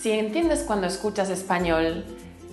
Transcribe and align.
Si 0.00 0.12
entiendes 0.12 0.62
cuando 0.62 0.86
escuchas 0.86 1.28
español, 1.28 2.06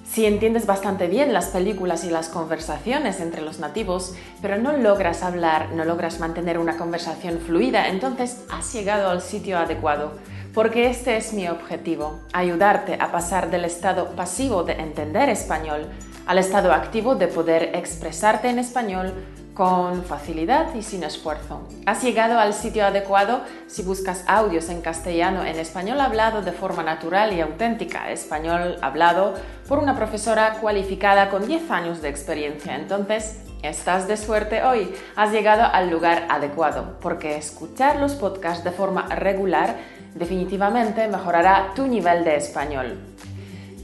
si 0.06 0.26
entiendes 0.26 0.66
bastante 0.66 1.08
bien 1.08 1.32
las 1.32 1.46
películas 1.46 2.04
y 2.04 2.10
las 2.10 2.28
conversaciones 2.28 3.22
entre 3.22 3.42
los 3.42 3.60
nativos, 3.60 4.16
pero 4.42 4.58
no 4.58 4.76
logras 4.76 5.24
hablar, 5.24 5.70
no 5.72 5.86
logras 5.86 6.20
mantener 6.20 6.60
una 6.60 6.76
conversación 6.76 7.40
fluida, 7.40 7.88
entonces 7.88 8.44
has 8.50 8.74
llegado 8.74 9.10
al 9.10 9.22
sitio 9.22 9.58
adecuado, 9.58 10.12
porque 10.54 10.90
este 10.90 11.16
es 11.16 11.32
mi 11.32 11.48
objetivo, 11.48 12.20
ayudarte 12.34 12.96
a 13.00 13.14
pasar 13.14 13.50
del 13.50 13.64
estado 13.64 14.10
pasivo 14.10 14.64
de 14.64 14.74
entender 14.74 15.30
español 15.30 15.88
al 16.26 16.40
estado 16.40 16.74
activo 16.74 17.16
de 17.16 17.30
poder 17.30 17.72
expresarte 17.76 18.50
en 18.50 18.60
español 18.60 19.14
con 19.58 20.04
facilidad 20.04 20.76
y 20.76 20.84
sin 20.84 21.04
esfuerzo. 21.04 21.68
Has 21.88 22.04
llegado 22.04 22.38
al 22.38 22.54
sitio 22.54 22.86
adecuado 22.86 23.42
si 23.66 23.82
buscas 23.82 24.24
audios 24.28 24.70
en 24.70 24.82
castellano 24.82 25.44
en 25.44 25.58
español 25.58 26.00
hablado 26.00 26.44
de 26.44 26.52
forma 26.52 26.84
natural 26.84 27.34
y 27.34 27.42
auténtica, 27.42 28.12
español 28.12 28.78
hablado 28.84 29.34
por 29.68 29.80
una 29.80 29.96
profesora 29.96 30.60
cualificada 30.62 31.32
con 31.32 31.48
10 31.48 31.72
años 31.72 32.04
de 32.04 32.10
experiencia. 32.10 32.76
Entonces, 32.76 33.40
estás 33.64 34.08
de 34.08 34.18
suerte 34.18 34.62
hoy, 34.62 34.94
has 35.16 35.32
llegado 35.32 35.64
al 35.64 35.90
lugar 35.90 36.28
adecuado, 36.30 37.00
porque 37.02 37.36
escuchar 37.36 37.96
los 37.96 38.14
podcasts 38.14 38.64
de 38.64 38.70
forma 38.70 39.08
regular 39.08 39.76
definitivamente 40.14 41.08
mejorará 41.08 41.72
tu 41.74 41.88
nivel 41.88 42.24
de 42.24 42.36
español. 42.36 43.00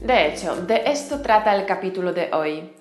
De 0.00 0.28
hecho, 0.28 0.54
de 0.54 0.84
esto 0.86 1.20
trata 1.20 1.56
el 1.56 1.66
capítulo 1.66 2.12
de 2.12 2.30
hoy. 2.32 2.74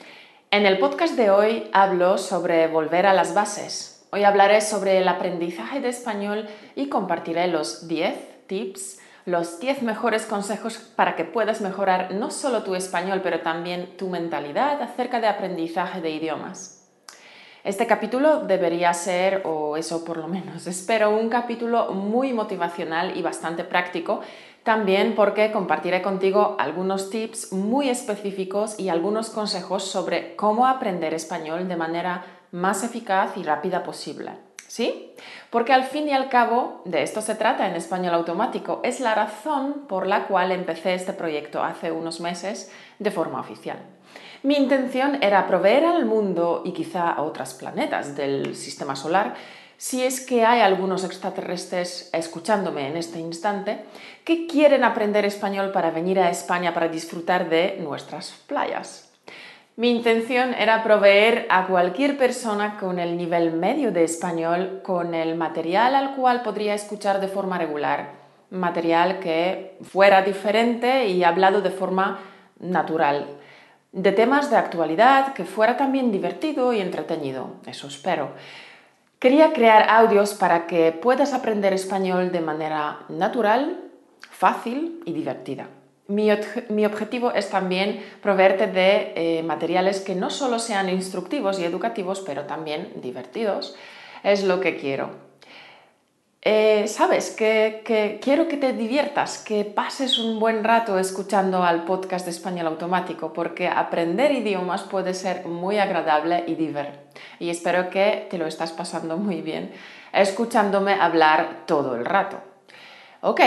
En 0.53 0.67
el 0.67 0.77
podcast 0.77 1.15
de 1.15 1.31
hoy 1.31 1.67
hablo 1.73 2.19
sobre 2.19 2.67
volver 2.67 3.07
a 3.07 3.15
las 3.15 3.33
bases. 3.33 4.05
Hoy 4.11 4.23
hablaré 4.23 4.61
sobre 4.61 4.99
el 4.99 5.07
aprendizaje 5.07 5.81
de 5.81 5.89
español 5.89 6.47
y 6.75 6.89
compartiré 6.89 7.47
los 7.47 7.87
10 7.87 8.45
tips, 8.45 8.99
los 9.25 9.59
10 9.59 9.81
mejores 9.81 10.27
consejos 10.27 10.77
para 10.77 11.15
que 11.15 11.25
puedas 11.25 11.61
mejorar 11.61 12.13
no 12.13 12.29
solo 12.29 12.61
tu 12.61 12.75
español, 12.75 13.21
pero 13.23 13.39
también 13.39 13.97
tu 13.97 14.09
mentalidad 14.09 14.79
acerca 14.79 15.19
de 15.19 15.25
aprendizaje 15.25 16.01
de 16.01 16.11
idiomas. 16.11 16.83
Este 17.63 17.87
capítulo 17.87 18.41
debería 18.41 18.93
ser, 18.93 19.41
o 19.45 19.75
eso 19.75 20.05
por 20.05 20.17
lo 20.17 20.27
menos 20.27 20.67
espero, 20.67 21.17
un 21.17 21.29
capítulo 21.29 21.93
muy 21.93 22.31
motivacional 22.31 23.17
y 23.17 23.23
bastante 23.23 23.63
práctico 23.63 24.21
también 24.63 25.13
porque 25.15 25.51
compartiré 25.51 26.01
contigo 26.01 26.55
algunos 26.57 27.09
tips 27.09 27.51
muy 27.51 27.89
específicos 27.89 28.79
y 28.79 28.89
algunos 28.89 29.29
consejos 29.29 29.83
sobre 29.83 30.35
cómo 30.35 30.67
aprender 30.67 31.13
español 31.13 31.67
de 31.67 31.75
manera 31.75 32.25
más 32.51 32.83
eficaz 32.83 33.35
y 33.35 33.43
rápida 33.43 33.83
posible. 33.83 34.31
¿Sí? 34.67 35.13
Porque 35.51 35.73
al 35.73 35.83
fin 35.83 36.07
y 36.07 36.13
al 36.13 36.29
cabo 36.29 36.81
de 36.85 37.03
esto 37.03 37.21
se 37.21 37.35
trata 37.35 37.67
en 37.67 37.75
español 37.75 38.15
automático. 38.15 38.79
Es 38.83 38.99
la 39.01 39.13
razón 39.13 39.85
por 39.87 40.07
la 40.07 40.25
cual 40.25 40.51
empecé 40.51 40.95
este 40.95 41.13
proyecto 41.13 41.61
hace 41.61 41.91
unos 41.91 42.19
meses 42.21 42.71
de 42.97 43.11
forma 43.11 43.39
oficial. 43.39 43.77
Mi 44.41 44.55
intención 44.55 45.21
era 45.21 45.45
proveer 45.47 45.85
al 45.85 46.05
mundo 46.05 46.63
y 46.65 46.71
quizá 46.71 47.11
a 47.11 47.21
otros 47.21 47.53
planetas 47.53 48.15
del 48.15 48.55
sistema 48.55 48.95
solar 48.95 49.35
si 49.77 50.03
es 50.03 50.21
que 50.21 50.45
hay 50.45 50.61
algunos 50.61 51.03
extraterrestres 51.03 52.09
escuchándome 52.13 52.87
en 52.87 52.97
este 52.97 53.19
instante 53.19 53.79
que 54.23 54.47
quieren 54.47 54.83
aprender 54.83 55.25
español 55.25 55.71
para 55.71 55.91
venir 55.91 56.19
a 56.19 56.29
España 56.29 56.73
para 56.73 56.87
disfrutar 56.87 57.49
de 57.49 57.77
nuestras 57.81 58.31
playas. 58.47 59.09
Mi 59.75 59.89
intención 59.89 60.53
era 60.53 60.83
proveer 60.83 61.47
a 61.49 61.65
cualquier 61.65 62.15
persona 62.15 62.77
con 62.79 62.99
el 62.99 63.17
nivel 63.17 63.53
medio 63.53 63.91
de 63.91 64.03
español 64.03 64.81
con 64.83 65.15
el 65.15 65.35
material 65.35 65.95
al 65.95 66.15
cual 66.15 66.43
podría 66.43 66.75
escuchar 66.75 67.19
de 67.19 67.27
forma 67.27 67.57
regular, 67.57 68.11
material 68.51 69.19
que 69.19 69.75
fuera 69.81 70.21
diferente 70.21 71.07
y 71.07 71.23
hablado 71.23 71.61
de 71.61 71.71
forma 71.71 72.19
natural, 72.59 73.25
de 73.91 74.11
temas 74.11 74.51
de 74.51 74.57
actualidad 74.57 75.33
que 75.33 75.43
fuera 75.43 75.75
también 75.75 76.11
divertido 76.11 76.71
y 76.71 76.79
entretenido, 76.79 77.55
eso 77.65 77.87
espero. 77.87 78.29
Quería 79.23 79.53
crear 79.53 79.89
audios 79.89 80.33
para 80.33 80.67
que 80.67 80.91
puedas 80.91 81.33
aprender 81.33 81.71
español 81.71 82.33
de 82.33 82.41
manera 82.41 83.05
natural, 83.07 83.79
fácil 84.19 85.01
y 85.05 85.13
divertida. 85.13 85.69
Mi, 86.09 86.29
objetivo 86.85 87.31
es 87.31 87.49
también 87.49 88.03
proveerte 88.21 88.67
de 88.67 89.13
eh, 89.15 89.43
materiales 89.43 90.01
que 90.01 90.13
no 90.13 90.29
solo 90.29 90.59
sean 90.59 90.89
instructivos 90.89 91.57
y 91.57 91.63
educativos, 91.63 92.19
pero 92.19 92.43
también 92.47 92.91
divertidos. 93.01 93.77
Es 94.23 94.43
lo 94.43 94.59
que 94.59 94.75
quiero. 94.75 95.11
Eh, 96.45 96.89
sabes 96.89 97.31
que, 97.31 98.19
quiero 98.21 98.49
que 98.49 98.57
te 98.57 98.73
diviertas, 98.73 99.37
que 99.37 99.63
pases 99.63 100.17
un 100.17 100.41
buen 100.41 100.65
rato 100.65 100.99
escuchando 100.99 101.63
al 101.63 101.85
podcast 101.85 102.25
de 102.25 102.31
español 102.31 102.67
automático, 102.67 103.31
porque 103.31 103.69
aprender 103.69 104.33
idiomas 104.33 104.83
puede 104.83 105.13
ser 105.13 105.45
muy 105.45 105.77
agradable 105.77 106.43
y 106.45 106.55
divertido. 106.55 107.01
Y 107.39 107.49
espero 107.49 107.89
que 107.89 108.27
te 108.29 108.37
lo 108.37 108.45
estás 108.45 108.71
pasando 108.71 109.17
muy 109.17 109.41
bien 109.41 109.71
escuchándome 110.13 110.93
hablar 110.93 111.63
todo 111.65 111.95
el 111.95 112.05
rato. 112.05 112.37
Ok, 113.21 113.41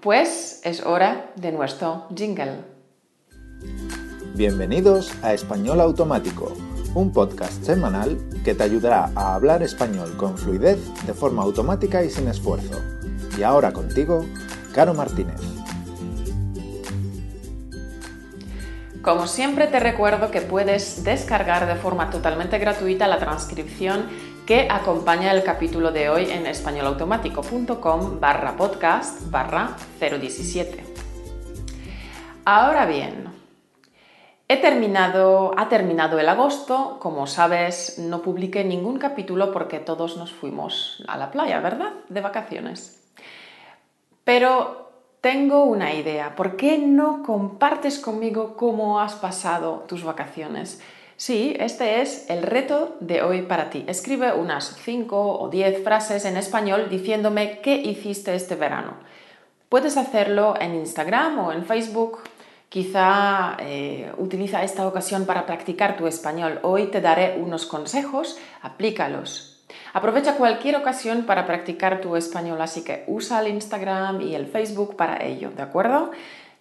pues 0.00 0.60
es 0.64 0.84
hora 0.84 1.32
de 1.36 1.52
nuestro 1.52 2.06
jingle. 2.14 2.60
Bienvenidos 4.34 5.12
a 5.22 5.34
Español 5.34 5.80
Automático 5.80 6.52
un 6.94 7.12
podcast 7.12 7.62
semanal 7.62 8.18
que 8.44 8.54
te 8.54 8.62
ayudará 8.62 9.10
a 9.14 9.34
hablar 9.34 9.62
español 9.62 10.16
con 10.16 10.36
fluidez 10.38 10.78
de 11.06 11.14
forma 11.14 11.42
automática 11.42 12.02
y 12.04 12.10
sin 12.10 12.28
esfuerzo. 12.28 12.80
Y 13.38 13.42
ahora 13.42 13.72
contigo, 13.72 14.24
Caro 14.74 14.94
Martínez. 14.94 15.40
Como 19.02 19.28
siempre 19.28 19.68
te 19.68 19.78
recuerdo 19.78 20.32
que 20.32 20.40
puedes 20.40 21.04
descargar 21.04 21.68
de 21.68 21.76
forma 21.76 22.10
totalmente 22.10 22.58
gratuita 22.58 23.06
la 23.06 23.18
transcripción 23.18 24.06
que 24.46 24.68
acompaña 24.70 25.32
el 25.32 25.44
capítulo 25.44 25.92
de 25.92 26.08
hoy 26.08 26.30
en 26.30 26.46
españolautomático.com 26.46 28.20
barra 28.20 28.56
podcast 28.56 29.30
barra 29.30 29.76
017. 30.00 30.84
Ahora 32.44 32.86
bien, 32.86 33.25
He 34.48 34.58
terminado, 34.58 35.52
ha 35.56 35.68
terminado 35.68 36.20
el 36.20 36.28
agosto, 36.28 36.98
como 37.00 37.26
sabes, 37.26 37.98
no 37.98 38.22
publiqué 38.22 38.62
ningún 38.62 38.98
capítulo 38.98 39.50
porque 39.52 39.80
todos 39.80 40.16
nos 40.16 40.32
fuimos 40.32 41.02
a 41.08 41.16
la 41.16 41.32
playa, 41.32 41.58
¿verdad? 41.58 41.92
De 42.08 42.20
vacaciones. 42.20 43.02
Pero 44.22 44.92
tengo 45.20 45.64
una 45.64 45.94
idea, 45.94 46.36
¿por 46.36 46.56
qué 46.56 46.78
no 46.78 47.24
compartes 47.24 47.98
conmigo 47.98 48.56
cómo 48.56 49.00
has 49.00 49.16
pasado 49.16 49.84
tus 49.88 50.04
vacaciones? 50.04 50.80
Sí, 51.16 51.56
este 51.58 52.00
es 52.00 52.30
el 52.30 52.42
reto 52.42 52.96
de 53.00 53.22
hoy 53.22 53.42
para 53.42 53.70
ti. 53.70 53.84
Escribe 53.88 54.32
unas 54.32 54.76
5 54.76 55.40
o 55.40 55.48
10 55.48 55.82
frases 55.82 56.24
en 56.24 56.36
español 56.36 56.88
diciéndome 56.88 57.60
qué 57.62 57.74
hiciste 57.74 58.36
este 58.36 58.54
verano. 58.54 58.94
Puedes 59.68 59.96
hacerlo 59.96 60.54
en 60.60 60.76
Instagram 60.76 61.38
o 61.40 61.52
en 61.52 61.64
Facebook 61.64 62.20
Quizá 62.76 63.56
eh, 63.60 64.12
utiliza 64.18 64.62
esta 64.62 64.86
ocasión 64.86 65.24
para 65.24 65.46
practicar 65.46 65.96
tu 65.96 66.06
español. 66.06 66.60
Hoy 66.62 66.88
te 66.88 67.00
daré 67.00 67.38
unos 67.40 67.64
consejos, 67.64 68.36
aplícalos. 68.60 69.64
Aprovecha 69.94 70.36
cualquier 70.36 70.76
ocasión 70.76 71.22
para 71.22 71.46
practicar 71.46 72.02
tu 72.02 72.16
español, 72.16 72.60
así 72.60 72.84
que 72.84 73.04
usa 73.06 73.40
el 73.40 73.48
Instagram 73.48 74.20
y 74.20 74.34
el 74.34 74.46
Facebook 74.46 74.94
para 74.94 75.24
ello, 75.24 75.52
¿de 75.52 75.62
acuerdo? 75.62 76.10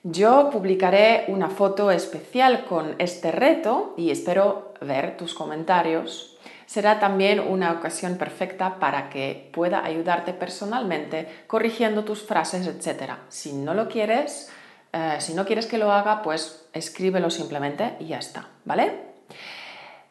Yo 0.03 0.51
publicaré 0.51 1.25
una 1.27 1.49
foto 1.49 1.91
especial 1.91 2.63
con 2.63 2.95
este 2.97 3.33
reto 3.33 3.93
y 3.97 4.09
espero 4.09 4.71
ver 4.79 5.17
tus 5.17 5.33
comentarios. 5.33 6.37
Será 6.65 6.97
también 7.01 7.41
una 7.41 7.73
ocasión 7.73 8.15
perfecta 8.15 8.79
para 8.79 9.09
que 9.09 9.49
pueda 9.51 9.83
ayudarte 9.83 10.31
personalmente 10.31 11.27
corrigiendo 11.45 12.05
tus 12.05 12.23
frases, 12.23 12.67
etc. 12.67 13.15
Si 13.27 13.51
no 13.51 13.73
lo 13.73 13.89
quieres, 13.89 14.49
eh, 14.97 15.17
si 15.19 15.33
no 15.33 15.45
quieres 15.45 15.65
que 15.65 15.77
lo 15.77 15.91
haga, 15.91 16.21
pues 16.21 16.67
escríbelo 16.71 17.29
simplemente 17.29 17.97
y 17.99 18.07
ya 18.07 18.17
está, 18.17 18.47
¿vale? 18.63 18.93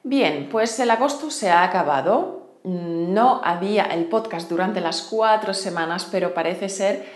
Bien, 0.02 0.50
pues 0.52 0.78
el 0.78 0.90
agosto 0.90 1.30
se 1.30 1.50
ha 1.50 1.64
acabado. 1.64 2.58
No 2.64 3.40
había 3.42 3.84
el 3.84 4.04
podcast 4.04 4.50
durante 4.50 4.82
las 4.82 5.00
cuatro 5.00 5.54
semanas, 5.54 6.06
pero 6.12 6.34
parece 6.34 6.68
ser 6.68 7.06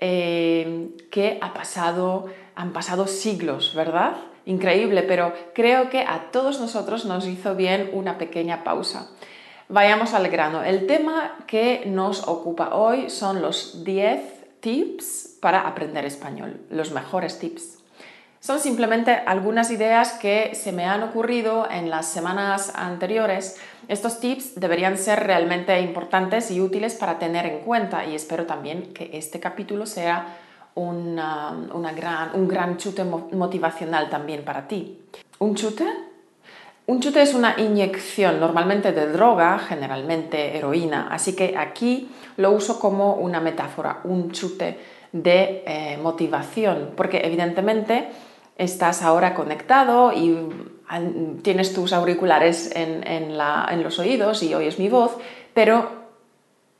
eh, 0.00 0.88
que 1.12 1.38
ha 1.40 1.54
pasado, 1.54 2.26
han 2.56 2.72
pasado 2.72 3.06
siglos, 3.06 3.72
¿verdad? 3.76 4.16
Increíble, 4.44 5.04
pero 5.04 5.32
creo 5.54 5.90
que 5.90 6.00
a 6.00 6.32
todos 6.32 6.58
nosotros 6.58 7.04
nos 7.04 7.28
hizo 7.28 7.54
bien 7.54 7.90
una 7.92 8.18
pequeña 8.18 8.64
pausa. 8.64 9.10
Vayamos 9.68 10.12
al 10.12 10.28
grano. 10.28 10.64
El 10.64 10.88
tema 10.88 11.36
que 11.46 11.84
nos 11.86 12.26
ocupa 12.26 12.74
hoy 12.74 13.10
son 13.10 13.40
los 13.42 13.84
10 13.84 14.41
tips 14.62 15.36
para 15.40 15.68
aprender 15.68 16.06
español, 16.06 16.60
los 16.70 16.92
mejores 16.92 17.38
tips. 17.38 17.80
Son 18.40 18.58
simplemente 18.58 19.12
algunas 19.12 19.70
ideas 19.70 20.14
que 20.14 20.54
se 20.54 20.72
me 20.72 20.84
han 20.84 21.02
ocurrido 21.02 21.70
en 21.70 21.90
las 21.90 22.06
semanas 22.06 22.72
anteriores. 22.74 23.56
Estos 23.88 24.20
tips 24.20 24.58
deberían 24.58 24.96
ser 24.98 25.24
realmente 25.24 25.78
importantes 25.80 26.50
y 26.50 26.60
útiles 26.60 26.94
para 26.94 27.18
tener 27.18 27.44
en 27.46 27.60
cuenta 27.60 28.04
y 28.04 28.14
espero 28.14 28.46
también 28.46 28.92
que 28.94 29.10
este 29.12 29.38
capítulo 29.38 29.84
sea 29.86 30.38
gran, 30.74 32.30
un 32.34 32.48
gran 32.48 32.76
chute 32.78 33.04
motivacional 33.04 34.08
también 34.10 34.44
para 34.44 34.66
ti. 34.66 34.98
¿Un 35.38 35.54
chute? 35.54 36.11
Un 36.86 37.00
chute 37.00 37.22
es 37.22 37.32
una 37.34 37.54
inyección 37.58 38.40
normalmente 38.40 38.92
de 38.92 39.06
droga, 39.06 39.58
generalmente 39.60 40.56
heroína, 40.56 41.08
así 41.10 41.36
que 41.36 41.56
aquí 41.56 42.10
lo 42.36 42.50
uso 42.50 42.80
como 42.80 43.14
una 43.14 43.40
metáfora, 43.40 44.00
un 44.04 44.32
chute 44.32 44.78
de 45.12 45.62
eh, 45.66 45.98
motivación, 46.02 46.90
porque 46.96 47.20
evidentemente 47.24 48.08
estás 48.56 49.02
ahora 49.02 49.34
conectado 49.34 50.12
y 50.12 50.36
tienes 51.42 51.72
tus 51.72 51.92
auriculares 51.92 52.70
en, 52.74 53.38
los 53.82 53.98
oídos 53.98 54.42
y 54.42 54.54
oyes 54.54 54.78
mi 54.78 54.88
voz, 54.88 55.16
pero 55.54 56.02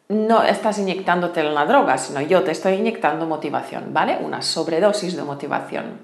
no 0.09 0.43
estás 0.43 0.79
inyectándote 0.79 1.41
en 1.41 1.55
la 1.55 1.65
droga, 1.65 1.97
sino 1.97 2.21
yo 2.21 2.43
te 2.43 2.51
estoy 2.51 2.75
inyectando 2.75 3.27
motivación, 3.27 3.95
¿vale? 3.95 4.19
Una 4.21 4.43
sobredosis 4.43 5.17
de 5.17 5.23
motivación. 5.23 6.01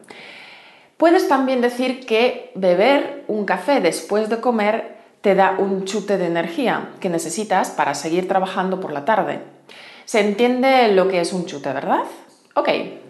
Puedes 0.98 1.28
también 1.28 1.62
decir 1.62 2.04
que 2.04 2.52
beber 2.54 3.24
un 3.26 3.46
café 3.46 3.80
después 3.80 4.28
de 4.28 4.40
comer 4.40 4.98
te 5.22 5.34
da 5.34 5.56
un 5.58 5.86
chute 5.86 6.18
de 6.18 6.26
energía 6.26 6.90
que 7.00 7.08
necesitas 7.08 7.70
para 7.70 7.94
seguir 7.94 8.28
trabajando 8.28 8.80
por 8.80 8.92
la 8.92 9.06
tarde. 9.06 9.40
Se 10.04 10.20
entiende 10.20 10.92
lo 10.92 11.08
que 11.08 11.20
es 11.20 11.32
un 11.32 11.46
chute, 11.46 11.72
¿verdad? 11.72 12.04
Ok, 12.54 12.68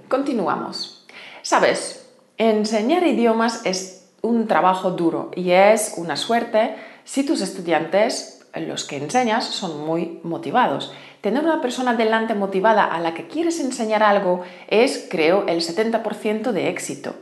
continuamos. 0.08 1.06
Sabes, 1.42 2.08
Enseñar 2.38 3.04
idiomas 3.04 3.62
es 3.64 4.12
un 4.22 4.46
trabajo 4.46 4.92
duro 4.92 5.32
y 5.34 5.50
es 5.50 5.94
una 5.96 6.14
suerte 6.14 6.76
si 7.02 7.26
tus 7.26 7.40
estudiantes, 7.40 8.46
los 8.54 8.84
que 8.84 8.96
enseñas, 8.96 9.44
son 9.44 9.84
muy 9.84 10.20
motivados. 10.22 10.92
Tener 11.20 11.42
una 11.42 11.60
persona 11.60 11.94
delante 11.94 12.36
motivada 12.36 12.84
a 12.84 13.00
la 13.00 13.12
que 13.12 13.26
quieres 13.26 13.58
enseñar 13.58 14.04
algo 14.04 14.42
es, 14.68 15.08
creo, 15.10 15.48
el 15.48 15.62
70% 15.62 16.52
de 16.52 16.68
éxito. 16.68 17.16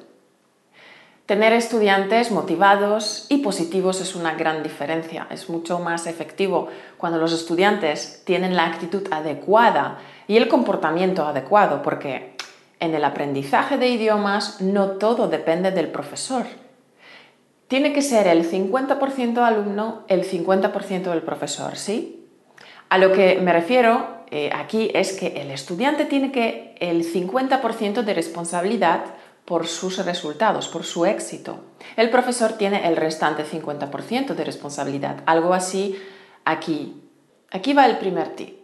Tener 1.26 1.52
estudiantes 1.52 2.30
motivados 2.30 3.26
y 3.28 3.38
positivos 3.38 4.00
es 4.00 4.14
una 4.14 4.34
gran 4.34 4.62
diferencia. 4.62 5.26
Es 5.28 5.48
mucho 5.50 5.80
más 5.80 6.06
efectivo 6.06 6.68
cuando 6.98 7.18
los 7.18 7.32
estudiantes 7.32 8.22
tienen 8.24 8.54
la 8.54 8.66
actitud 8.66 9.02
adecuada 9.10 9.98
y 10.28 10.36
el 10.36 10.46
comportamiento 10.46 11.24
adecuado, 11.26 11.82
porque 11.82 12.36
en 12.78 12.94
el 12.94 13.04
aprendizaje 13.04 13.76
de 13.76 13.88
idiomas 13.88 14.60
no 14.60 14.90
todo 14.92 15.26
depende 15.26 15.72
del 15.72 15.88
profesor. 15.88 16.46
Tiene 17.66 17.92
que 17.92 18.02
ser 18.02 18.28
el 18.28 18.48
50% 18.48 19.38
alumno, 19.38 20.04
el 20.06 20.22
50% 20.22 21.10
del 21.10 21.22
profesor, 21.22 21.76
¿sí? 21.76 22.24
A 22.88 22.98
lo 22.98 23.10
que 23.10 23.40
me 23.40 23.52
refiero 23.52 24.06
eh, 24.30 24.50
aquí 24.54 24.92
es 24.94 25.12
que 25.12 25.40
el 25.40 25.50
estudiante 25.50 26.04
tiene 26.04 26.30
que 26.30 26.76
el 26.78 27.04
50% 27.04 28.02
de 28.02 28.14
responsabilidad 28.14 29.06
por 29.46 29.66
sus 29.66 30.04
resultados, 30.04 30.68
por 30.68 30.84
su 30.84 31.06
éxito. 31.06 31.60
El 31.96 32.10
profesor 32.10 32.54
tiene 32.54 32.86
el 32.86 32.96
restante 32.96 33.44
50% 33.44 34.34
de 34.34 34.44
responsabilidad. 34.44 35.22
Algo 35.24 35.54
así 35.54 35.98
aquí. 36.44 37.02
Aquí 37.50 37.72
va 37.72 37.86
el 37.86 37.98
primer 37.98 38.36
tip. 38.36 38.56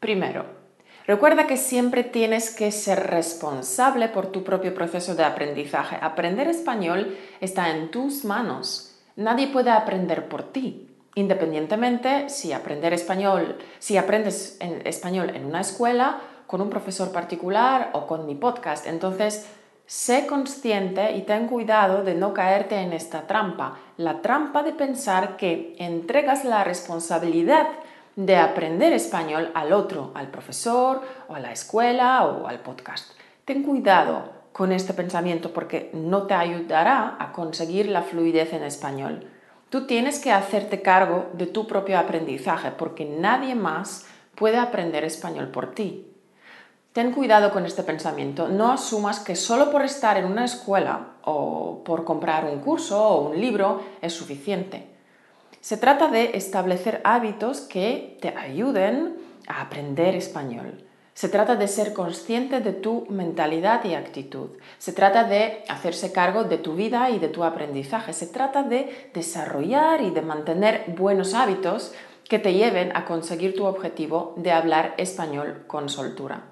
Primero, 0.00 0.60
Recuerda 1.10 1.48
que 1.48 1.56
siempre 1.56 2.04
tienes 2.04 2.54
que 2.54 2.70
ser 2.70 3.08
responsable 3.08 4.08
por 4.08 4.26
tu 4.28 4.44
propio 4.44 4.72
proceso 4.72 5.16
de 5.16 5.24
aprendizaje. 5.24 5.98
Aprender 6.00 6.46
español 6.46 7.18
está 7.40 7.70
en 7.70 7.90
tus 7.90 8.24
manos. 8.24 8.94
Nadie 9.16 9.48
puede 9.48 9.70
aprender 9.70 10.28
por 10.28 10.52
ti. 10.52 10.88
Independientemente 11.16 12.28
si 12.28 12.52
aprender 12.52 12.92
español, 12.92 13.58
si 13.80 13.96
aprendes 13.96 14.56
español 14.84 15.30
en 15.34 15.46
una 15.46 15.62
escuela, 15.62 16.20
con 16.46 16.60
un 16.60 16.70
profesor 16.70 17.10
particular 17.10 17.90
o 17.92 18.06
con 18.06 18.24
mi 18.24 18.36
podcast. 18.36 18.86
Entonces, 18.86 19.46
sé 19.90 20.28
consciente 20.28 21.16
y 21.16 21.22
ten 21.22 21.48
cuidado 21.48 22.04
de 22.04 22.14
no 22.14 22.32
caerte 22.32 22.76
en 22.76 22.92
esta 22.92 23.26
trampa, 23.26 23.76
la 23.96 24.22
trampa 24.22 24.62
de 24.62 24.70
pensar 24.70 25.36
que 25.36 25.74
entregas 25.80 26.44
la 26.44 26.62
responsabilidad 26.62 27.66
de 28.14 28.36
aprender 28.36 28.92
español 28.92 29.50
al 29.52 29.72
otro, 29.72 30.12
al 30.14 30.28
profesor 30.28 31.02
o 31.26 31.34
a 31.34 31.40
la 31.40 31.50
escuela 31.50 32.24
o 32.24 32.46
al 32.46 32.60
podcast. 32.60 33.18
Ten 33.44 33.64
cuidado 33.64 34.30
con 34.52 34.70
este 34.70 34.94
pensamiento 34.94 35.52
porque 35.52 35.90
no 35.92 36.28
te 36.28 36.34
ayudará 36.34 37.16
a 37.18 37.32
conseguir 37.32 37.88
la 37.88 38.02
fluidez 38.02 38.52
en 38.52 38.62
español. 38.62 39.26
Tú 39.70 39.88
tienes 39.88 40.20
que 40.20 40.30
hacerte 40.30 40.82
cargo 40.82 41.30
de 41.32 41.48
tu 41.48 41.66
propio 41.66 41.98
aprendizaje 41.98 42.70
porque 42.70 43.06
nadie 43.06 43.56
más 43.56 44.06
puede 44.36 44.58
aprender 44.58 45.02
español 45.02 45.48
por 45.48 45.72
ti. 45.74 46.09
Ten 46.92 47.12
cuidado 47.12 47.52
con 47.52 47.66
este 47.66 47.84
pensamiento. 47.84 48.48
No 48.48 48.72
asumas 48.72 49.20
que 49.20 49.36
solo 49.36 49.70
por 49.70 49.84
estar 49.84 50.16
en 50.16 50.24
una 50.24 50.44
escuela 50.44 51.10
o 51.22 51.84
por 51.84 52.04
comprar 52.04 52.44
un 52.46 52.58
curso 52.58 53.00
o 53.00 53.28
un 53.28 53.40
libro 53.40 53.80
es 54.02 54.12
suficiente. 54.12 54.88
Se 55.60 55.76
trata 55.76 56.08
de 56.08 56.32
establecer 56.34 57.00
hábitos 57.04 57.60
que 57.60 58.18
te 58.20 58.30
ayuden 58.36 59.16
a 59.46 59.62
aprender 59.62 60.16
español. 60.16 60.84
Se 61.14 61.28
trata 61.28 61.54
de 61.54 61.68
ser 61.68 61.92
consciente 61.92 62.58
de 62.58 62.72
tu 62.72 63.06
mentalidad 63.08 63.84
y 63.84 63.94
actitud. 63.94 64.48
Se 64.78 64.92
trata 64.92 65.22
de 65.22 65.62
hacerse 65.68 66.10
cargo 66.10 66.42
de 66.42 66.58
tu 66.58 66.74
vida 66.74 67.08
y 67.10 67.20
de 67.20 67.28
tu 67.28 67.44
aprendizaje. 67.44 68.12
Se 68.12 68.26
trata 68.26 68.64
de 68.64 69.10
desarrollar 69.14 70.00
y 70.00 70.10
de 70.10 70.22
mantener 70.22 70.86
buenos 70.96 71.34
hábitos 71.34 71.92
que 72.28 72.40
te 72.40 72.54
lleven 72.54 72.90
a 72.96 73.04
conseguir 73.04 73.54
tu 73.54 73.64
objetivo 73.66 74.34
de 74.36 74.50
hablar 74.50 74.94
español 74.96 75.64
con 75.68 75.88
soltura. 75.88 76.49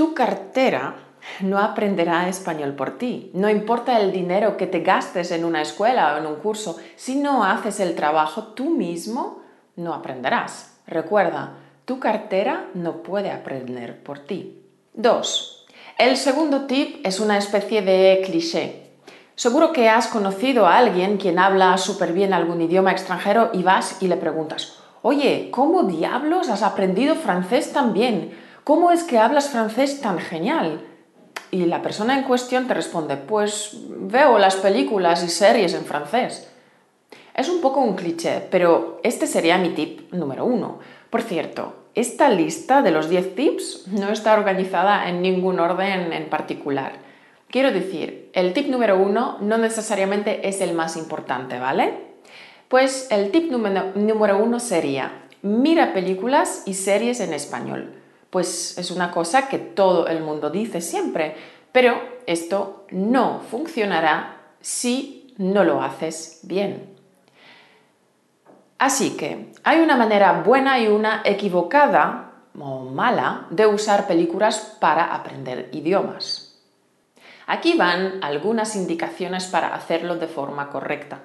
Tu 0.00 0.14
cartera 0.14 0.94
no 1.40 1.58
aprenderá 1.58 2.26
español 2.26 2.72
por 2.72 2.96
ti. 2.96 3.30
No 3.34 3.50
importa 3.50 4.00
el 4.00 4.12
dinero 4.12 4.56
que 4.56 4.66
te 4.66 4.80
gastes 4.80 5.30
en 5.30 5.44
una 5.44 5.60
escuela 5.60 6.14
o 6.14 6.18
en 6.18 6.24
un 6.24 6.36
curso, 6.36 6.78
si 6.96 7.16
no 7.16 7.44
haces 7.44 7.80
el 7.80 7.94
trabajo 7.94 8.54
tú 8.54 8.70
mismo, 8.70 9.42
no 9.76 9.92
aprenderás. 9.92 10.78
Recuerda, 10.86 11.58
tu 11.84 12.00
cartera 12.00 12.70
no 12.72 13.02
puede 13.02 13.30
aprender 13.30 14.02
por 14.02 14.20
ti. 14.20 14.62
2. 14.94 15.66
El 15.98 16.16
segundo 16.16 16.64
tip 16.64 17.06
es 17.06 17.20
una 17.20 17.36
especie 17.36 17.82
de 17.82 18.22
cliché. 18.24 18.92
Seguro 19.34 19.70
que 19.70 19.90
has 19.90 20.06
conocido 20.06 20.66
a 20.66 20.78
alguien 20.78 21.18
quien 21.18 21.38
habla 21.38 21.76
súper 21.76 22.14
bien 22.14 22.32
algún 22.32 22.62
idioma 22.62 22.92
extranjero 22.92 23.50
y 23.52 23.62
vas 23.62 24.00
y 24.00 24.08
le 24.08 24.16
preguntas, 24.16 24.78
oye, 25.02 25.50
¿cómo 25.50 25.82
diablos 25.82 26.48
has 26.48 26.62
aprendido 26.62 27.16
francés 27.16 27.74
tan 27.74 27.92
bien? 27.92 28.48
¿Cómo 28.64 28.90
es 28.90 29.04
que 29.04 29.18
hablas 29.18 29.48
francés 29.48 30.00
tan 30.00 30.18
genial? 30.18 30.82
Y 31.50 31.64
la 31.64 31.82
persona 31.82 32.16
en 32.16 32.24
cuestión 32.24 32.68
te 32.68 32.74
responde, 32.74 33.16
pues 33.16 33.78
veo 33.88 34.38
las 34.38 34.56
películas 34.56 35.24
y 35.24 35.28
series 35.28 35.72
en 35.74 35.84
francés. 35.84 36.48
Es 37.34 37.48
un 37.48 37.60
poco 37.60 37.80
un 37.80 37.96
cliché, 37.96 38.46
pero 38.50 39.00
este 39.02 39.26
sería 39.26 39.56
mi 39.56 39.70
tip 39.70 40.12
número 40.12 40.44
uno. 40.44 40.78
Por 41.08 41.22
cierto, 41.22 41.86
esta 41.94 42.28
lista 42.28 42.82
de 42.82 42.90
los 42.90 43.08
10 43.08 43.34
tips 43.34 43.88
no 43.88 44.10
está 44.10 44.34
organizada 44.34 45.08
en 45.08 45.22
ningún 45.22 45.58
orden 45.58 46.12
en 46.12 46.28
particular. 46.28 46.92
Quiero 47.48 47.72
decir, 47.72 48.30
el 48.34 48.52
tip 48.52 48.68
número 48.68 48.98
uno 48.98 49.38
no 49.40 49.58
necesariamente 49.58 50.48
es 50.48 50.60
el 50.60 50.74
más 50.74 50.96
importante, 50.96 51.58
¿vale? 51.58 51.94
Pues 52.68 53.08
el 53.10 53.30
tip 53.30 53.50
número 53.50 54.38
uno 54.38 54.60
sería, 54.60 55.24
mira 55.42 55.94
películas 55.94 56.62
y 56.66 56.74
series 56.74 57.20
en 57.20 57.32
español 57.32 57.99
pues 58.30 58.78
es 58.78 58.90
una 58.90 59.10
cosa 59.10 59.48
que 59.48 59.58
todo 59.58 60.06
el 60.06 60.22
mundo 60.22 60.50
dice 60.50 60.80
siempre, 60.80 61.34
pero 61.72 62.00
esto 62.26 62.86
no 62.90 63.40
funcionará 63.50 64.36
si 64.60 65.34
no 65.36 65.64
lo 65.64 65.82
haces 65.82 66.40
bien. 66.42 66.96
Así 68.78 69.16
que 69.16 69.52
hay 69.62 69.80
una 69.80 69.96
manera 69.96 70.42
buena 70.42 70.78
y 70.78 70.88
una 70.88 71.22
equivocada 71.24 72.32
o 72.58 72.84
mala 72.84 73.46
de 73.50 73.66
usar 73.66 74.06
películas 74.06 74.76
para 74.80 75.14
aprender 75.14 75.68
idiomas. 75.72 76.58
Aquí 77.46 77.76
van 77.76 78.22
algunas 78.22 78.76
indicaciones 78.76 79.46
para 79.46 79.74
hacerlo 79.74 80.16
de 80.16 80.28
forma 80.28 80.70
correcta. 80.70 81.20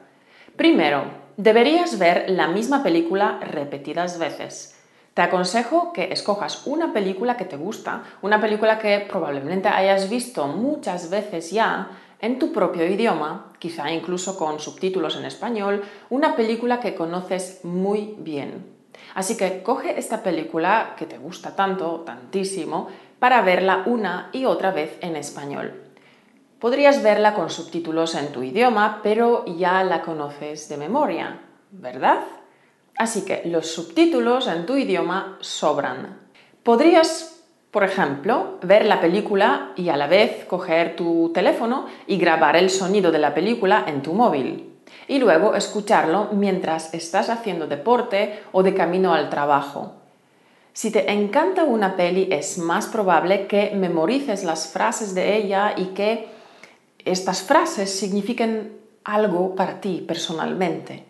Primero, 0.56 1.04
deberías 1.38 2.00
ver 2.00 2.30
la 2.30 2.48
misma 2.48 2.82
película 2.84 3.40
repetidas 3.42 4.18
veces. 4.18 4.75
Te 5.16 5.22
aconsejo 5.22 5.94
que 5.94 6.12
escojas 6.12 6.68
una 6.68 6.92
película 6.92 7.38
que 7.38 7.46
te 7.46 7.56
gusta, 7.56 8.04
una 8.22 8.42
película 8.42 8.80
que 8.80 9.00
probablemente 9.00 9.70
hayas 9.70 10.10
visto 10.10 10.46
muchas 10.46 11.10
veces 11.10 11.52
ya 11.52 11.88
en 12.20 12.38
tu 12.38 12.52
propio 12.52 12.86
idioma, 12.86 13.54
quizá 13.58 13.90
incluso 13.92 14.38
con 14.38 14.60
subtítulos 14.60 15.16
en 15.16 15.24
español, 15.24 15.86
una 16.10 16.36
película 16.36 16.82
que 16.82 16.96
conoces 16.96 17.62
muy 17.64 18.16
bien. 18.18 18.66
Así 19.14 19.38
que 19.38 19.64
coge 19.64 19.98
esta 19.98 20.22
película 20.22 20.96
que 20.98 21.06
te 21.06 21.18
gusta 21.18 21.56
tanto, 21.56 22.02
tantísimo, 22.02 22.90
para 23.18 23.42
verla 23.42 23.84
una 23.86 24.30
y 24.34 24.44
otra 24.44 24.72
vez 24.72 24.98
en 25.00 25.16
español. 25.16 25.82
Podrías 26.60 27.02
verla 27.02 27.36
con 27.36 27.50
subtítulos 27.50 28.16
en 28.16 28.34
tu 28.34 28.44
idioma, 28.44 29.00
pero 29.02 29.46
ya 29.46 29.82
la 29.86 30.02
conoces 30.02 30.68
de 30.68 30.76
memoria, 30.76 31.40
¿verdad? 31.72 32.20
Así 32.98 33.26
que 33.26 33.42
los 33.46 33.68
subtítulos 33.68 34.48
en 34.48 34.66
tu 34.66 34.76
idioma 34.78 35.38
sobran. 35.42 36.20
Podrías 36.64 37.32
Por 37.76 37.84
ejemplo, 37.84 38.58
ver 38.62 38.86
la 38.86 39.02
película 39.02 39.74
y 39.76 39.90
a 39.90 39.98
la 39.98 40.08
vez 40.08 40.46
coger 40.46 40.96
tu 40.96 41.34
teléfono 41.34 41.88
y 42.08 42.16
grabar 42.16 42.56
el 42.56 42.70
sonido 42.70 43.12
de 43.12 43.20
la 43.20 43.34
película 43.34 43.84
en 43.86 44.02
tu 44.02 44.14
móvil. 44.14 44.78
Y 45.10 45.20
luego 45.20 45.56
escucharlo 45.56 46.30
mientras 46.32 46.94
estás 46.94 47.30
haciendo 47.30 47.68
deporte 47.68 48.44
o 48.54 48.64
de 48.64 48.74
camino 48.74 49.14
al 49.14 49.30
trabajo. 49.30 49.96
Si 50.72 50.90
te 50.90 51.12
encanta 51.12 51.66
una 51.66 51.98
peli, 51.98 52.30
es 52.32 52.58
más 52.58 52.88
probable 52.88 53.46
que 53.46 53.72
memorices 53.76 54.46
las 54.46 54.70
frases 54.72 55.14
de 55.14 55.36
ella 55.36 55.74
y 55.76 55.88
que 55.88 56.30
estas 57.04 57.42
frases 57.42 58.00
signifiquen 58.00 58.78
algo 59.04 59.54
para 59.54 59.82
ti 59.82 60.02
personalmente. 60.08 61.04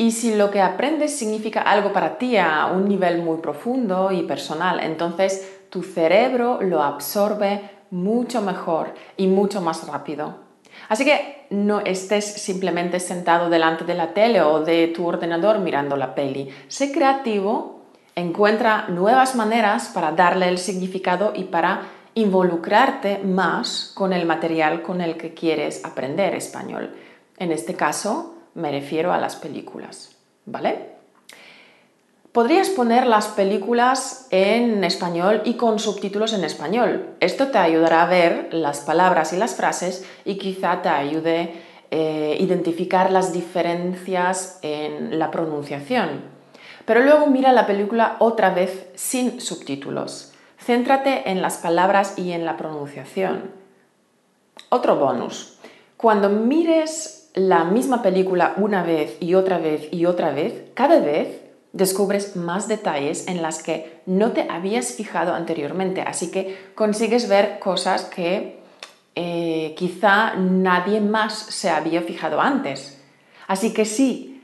Y 0.00 0.12
si 0.12 0.34
lo 0.34 0.50
que 0.50 0.62
aprendes 0.62 1.14
significa 1.14 1.60
algo 1.60 1.92
para 1.92 2.16
ti 2.16 2.38
a 2.38 2.70
un 2.72 2.88
nivel 2.88 3.20
muy 3.20 3.36
profundo 3.36 4.10
y 4.10 4.22
personal, 4.22 4.80
entonces 4.80 5.66
tu 5.68 5.82
cerebro 5.82 6.62
lo 6.62 6.82
absorbe 6.82 7.60
mucho 7.90 8.40
mejor 8.40 8.94
y 9.18 9.26
mucho 9.26 9.60
más 9.60 9.86
rápido. 9.86 10.36
Así 10.88 11.04
que 11.04 11.44
no 11.50 11.80
estés 11.80 12.24
simplemente 12.24 12.98
sentado 12.98 13.50
delante 13.50 13.84
de 13.84 13.92
la 13.92 14.14
tele 14.14 14.40
o 14.40 14.60
de 14.60 14.88
tu 14.88 15.06
ordenador 15.06 15.58
mirando 15.58 15.98
la 15.98 16.14
peli. 16.14 16.48
Sé 16.68 16.92
creativo, 16.92 17.82
encuentra 18.16 18.86
nuevas 18.88 19.36
maneras 19.36 19.90
para 19.92 20.12
darle 20.12 20.48
el 20.48 20.56
significado 20.56 21.34
y 21.36 21.44
para 21.44 21.82
involucrarte 22.14 23.18
más 23.18 23.92
con 23.94 24.14
el 24.14 24.24
material 24.24 24.80
con 24.80 25.02
el 25.02 25.18
que 25.18 25.34
quieres 25.34 25.84
aprender 25.84 26.34
español. 26.34 26.96
En 27.36 27.52
este 27.52 27.74
caso, 27.74 28.39
me 28.60 28.70
refiero 28.70 29.12
a 29.12 29.18
las 29.18 29.36
películas, 29.36 30.16
¿vale? 30.46 30.90
Podrías 32.32 32.68
poner 32.68 33.06
las 33.06 33.26
películas 33.26 34.28
en 34.30 34.84
español 34.84 35.42
y 35.44 35.54
con 35.54 35.80
subtítulos 35.80 36.32
en 36.32 36.44
español. 36.44 37.16
Esto 37.18 37.48
te 37.48 37.58
ayudará 37.58 38.02
a 38.02 38.06
ver 38.06 38.54
las 38.54 38.80
palabras 38.80 39.32
y 39.32 39.36
las 39.36 39.56
frases 39.56 40.06
y 40.24 40.36
quizá 40.36 40.80
te 40.80 40.88
ayude 40.88 41.40
a 41.40 41.70
eh, 41.90 42.36
identificar 42.38 43.10
las 43.10 43.32
diferencias 43.32 44.60
en 44.62 45.18
la 45.18 45.32
pronunciación. 45.32 46.22
Pero 46.84 47.00
luego 47.00 47.26
mira 47.26 47.50
la 47.50 47.66
película 47.66 48.14
otra 48.20 48.50
vez 48.50 48.86
sin 48.94 49.40
subtítulos. 49.40 50.32
Céntrate 50.56 51.30
en 51.30 51.42
las 51.42 51.56
palabras 51.56 52.16
y 52.16 52.30
en 52.30 52.44
la 52.44 52.56
pronunciación. 52.56 53.50
Otro 54.68 54.96
bonus. 54.96 55.58
Cuando 55.96 56.28
mires 56.28 57.19
la 57.34 57.64
misma 57.64 58.02
película 58.02 58.54
una 58.56 58.82
vez 58.82 59.16
y 59.20 59.34
otra 59.34 59.58
vez 59.58 59.88
y 59.92 60.06
otra 60.06 60.30
vez, 60.30 60.64
cada 60.74 61.00
vez 61.00 61.40
descubres 61.72 62.34
más 62.36 62.66
detalles 62.66 63.28
en 63.28 63.42
las 63.42 63.62
que 63.62 64.00
no 64.06 64.32
te 64.32 64.48
habías 64.50 64.94
fijado 64.94 65.34
anteriormente, 65.34 66.02
así 66.02 66.30
que 66.30 66.70
consigues 66.74 67.28
ver 67.28 67.58
cosas 67.60 68.04
que 68.04 68.60
eh, 69.14 69.74
quizá 69.76 70.34
nadie 70.34 71.00
más 71.00 71.34
se 71.34 71.70
había 71.70 72.02
fijado 72.02 72.40
antes. 72.40 73.00
Así 73.46 73.72
que 73.72 73.84
sí, 73.84 74.42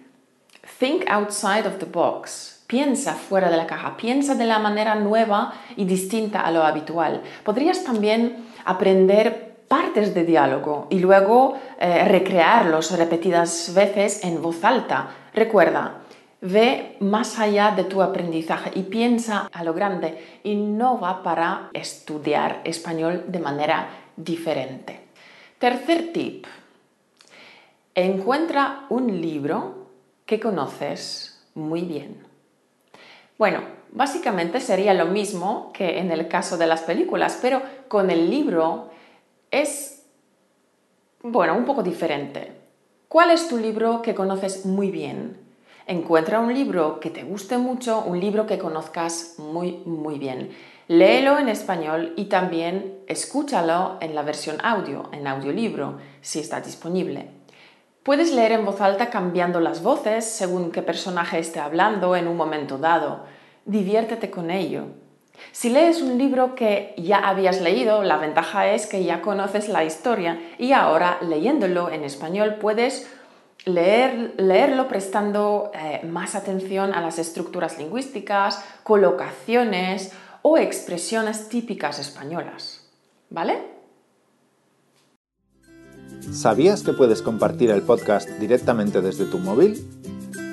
think 0.78 1.08
outside 1.08 1.66
of 1.66 1.78
the 1.78 1.86
box, 1.86 2.64
piensa 2.66 3.14
fuera 3.14 3.50
de 3.50 3.56
la 3.56 3.66
caja, 3.66 3.96
piensa 3.96 4.34
de 4.34 4.44
la 4.44 4.58
manera 4.58 4.94
nueva 4.94 5.54
y 5.76 5.84
distinta 5.84 6.40
a 6.40 6.50
lo 6.50 6.62
habitual. 6.62 7.22
Podrías 7.44 7.84
también 7.84 8.46
aprender 8.64 9.45
partes 9.68 10.14
de 10.14 10.24
diálogo 10.24 10.86
y 10.90 10.98
luego 10.98 11.58
eh, 11.78 12.04
recrearlos 12.06 12.96
repetidas 12.96 13.72
veces 13.74 14.24
en 14.24 14.42
voz 14.42 14.62
alta. 14.64 15.08
Recuerda, 15.34 16.02
ve 16.40 16.96
más 17.00 17.38
allá 17.38 17.72
de 17.72 17.84
tu 17.84 18.02
aprendizaje 18.02 18.70
y 18.74 18.82
piensa 18.82 19.48
a 19.52 19.64
lo 19.64 19.74
grande. 19.74 20.40
Innova 20.44 21.22
para 21.22 21.70
estudiar 21.72 22.60
español 22.64 23.24
de 23.28 23.38
manera 23.38 23.88
diferente. 24.16 25.00
Tercer 25.58 26.12
tip. 26.12 26.46
Encuentra 27.94 28.86
un 28.90 29.20
libro 29.20 29.86
que 30.26 30.38
conoces 30.38 31.42
muy 31.54 31.82
bien. 31.82 32.22
Bueno, 33.38 33.60
básicamente 33.92 34.60
sería 34.60 34.92
lo 34.94 35.06
mismo 35.06 35.70
que 35.72 35.98
en 35.98 36.10
el 36.10 36.28
caso 36.28 36.56
de 36.56 36.66
las 36.66 36.82
películas, 36.82 37.38
pero 37.40 37.62
con 37.88 38.10
el 38.10 38.30
libro 38.30 38.90
es, 39.60 40.04
bueno, 41.22 41.54
un 41.56 41.64
poco 41.64 41.82
diferente. 41.82 42.52
¿Cuál 43.08 43.30
es 43.30 43.48
tu 43.48 43.56
libro 43.56 44.02
que 44.02 44.14
conoces 44.14 44.66
muy 44.66 44.90
bien? 44.90 45.38
Encuentra 45.86 46.40
un 46.40 46.52
libro 46.52 46.98
que 46.98 47.10
te 47.10 47.22
guste 47.22 47.58
mucho, 47.58 48.02
un 48.04 48.18
libro 48.18 48.46
que 48.46 48.58
conozcas 48.58 49.36
muy, 49.38 49.82
muy 49.84 50.18
bien. 50.18 50.50
Léelo 50.88 51.38
en 51.38 51.48
español 51.48 52.12
y 52.16 52.26
también 52.26 52.98
escúchalo 53.06 53.98
en 54.00 54.14
la 54.14 54.22
versión 54.22 54.56
audio, 54.62 55.08
en 55.12 55.26
audiolibro, 55.26 55.98
si 56.20 56.40
está 56.40 56.60
disponible. 56.60 57.30
Puedes 58.02 58.32
leer 58.32 58.52
en 58.52 58.64
voz 58.64 58.80
alta 58.80 59.10
cambiando 59.10 59.60
las 59.60 59.82
voces 59.82 60.24
según 60.24 60.70
qué 60.70 60.82
personaje 60.82 61.38
esté 61.38 61.58
hablando 61.58 62.14
en 62.14 62.28
un 62.28 62.36
momento 62.36 62.78
dado. 62.78 63.24
Diviértete 63.64 64.30
con 64.30 64.50
ello. 64.50 64.86
Si 65.52 65.70
lees 65.70 66.02
un 66.02 66.18
libro 66.18 66.54
que 66.54 66.94
ya 66.96 67.18
habías 67.18 67.60
leído, 67.60 68.02
la 68.02 68.18
ventaja 68.18 68.72
es 68.72 68.86
que 68.86 69.04
ya 69.04 69.22
conoces 69.22 69.68
la 69.68 69.84
historia 69.84 70.40
y 70.58 70.72
ahora 70.72 71.18
leyéndolo 71.22 71.90
en 71.90 72.04
español 72.04 72.56
puedes 72.60 73.06
leerlo 73.64 74.86
prestando 74.86 75.72
eh, 75.74 76.06
más 76.06 76.34
atención 76.34 76.94
a 76.94 77.00
las 77.00 77.18
estructuras 77.18 77.78
lingüísticas, 77.78 78.64
colocaciones 78.84 80.12
o 80.42 80.56
expresiones 80.56 81.48
típicas 81.48 81.98
españolas. 81.98 82.88
¿Vale? 83.28 83.76
¿Sabías 86.32 86.82
que 86.82 86.92
puedes 86.92 87.22
compartir 87.22 87.70
el 87.70 87.82
podcast 87.82 88.28
directamente 88.38 89.00
desde 89.00 89.24
tu 89.26 89.38
móvil? 89.38 89.84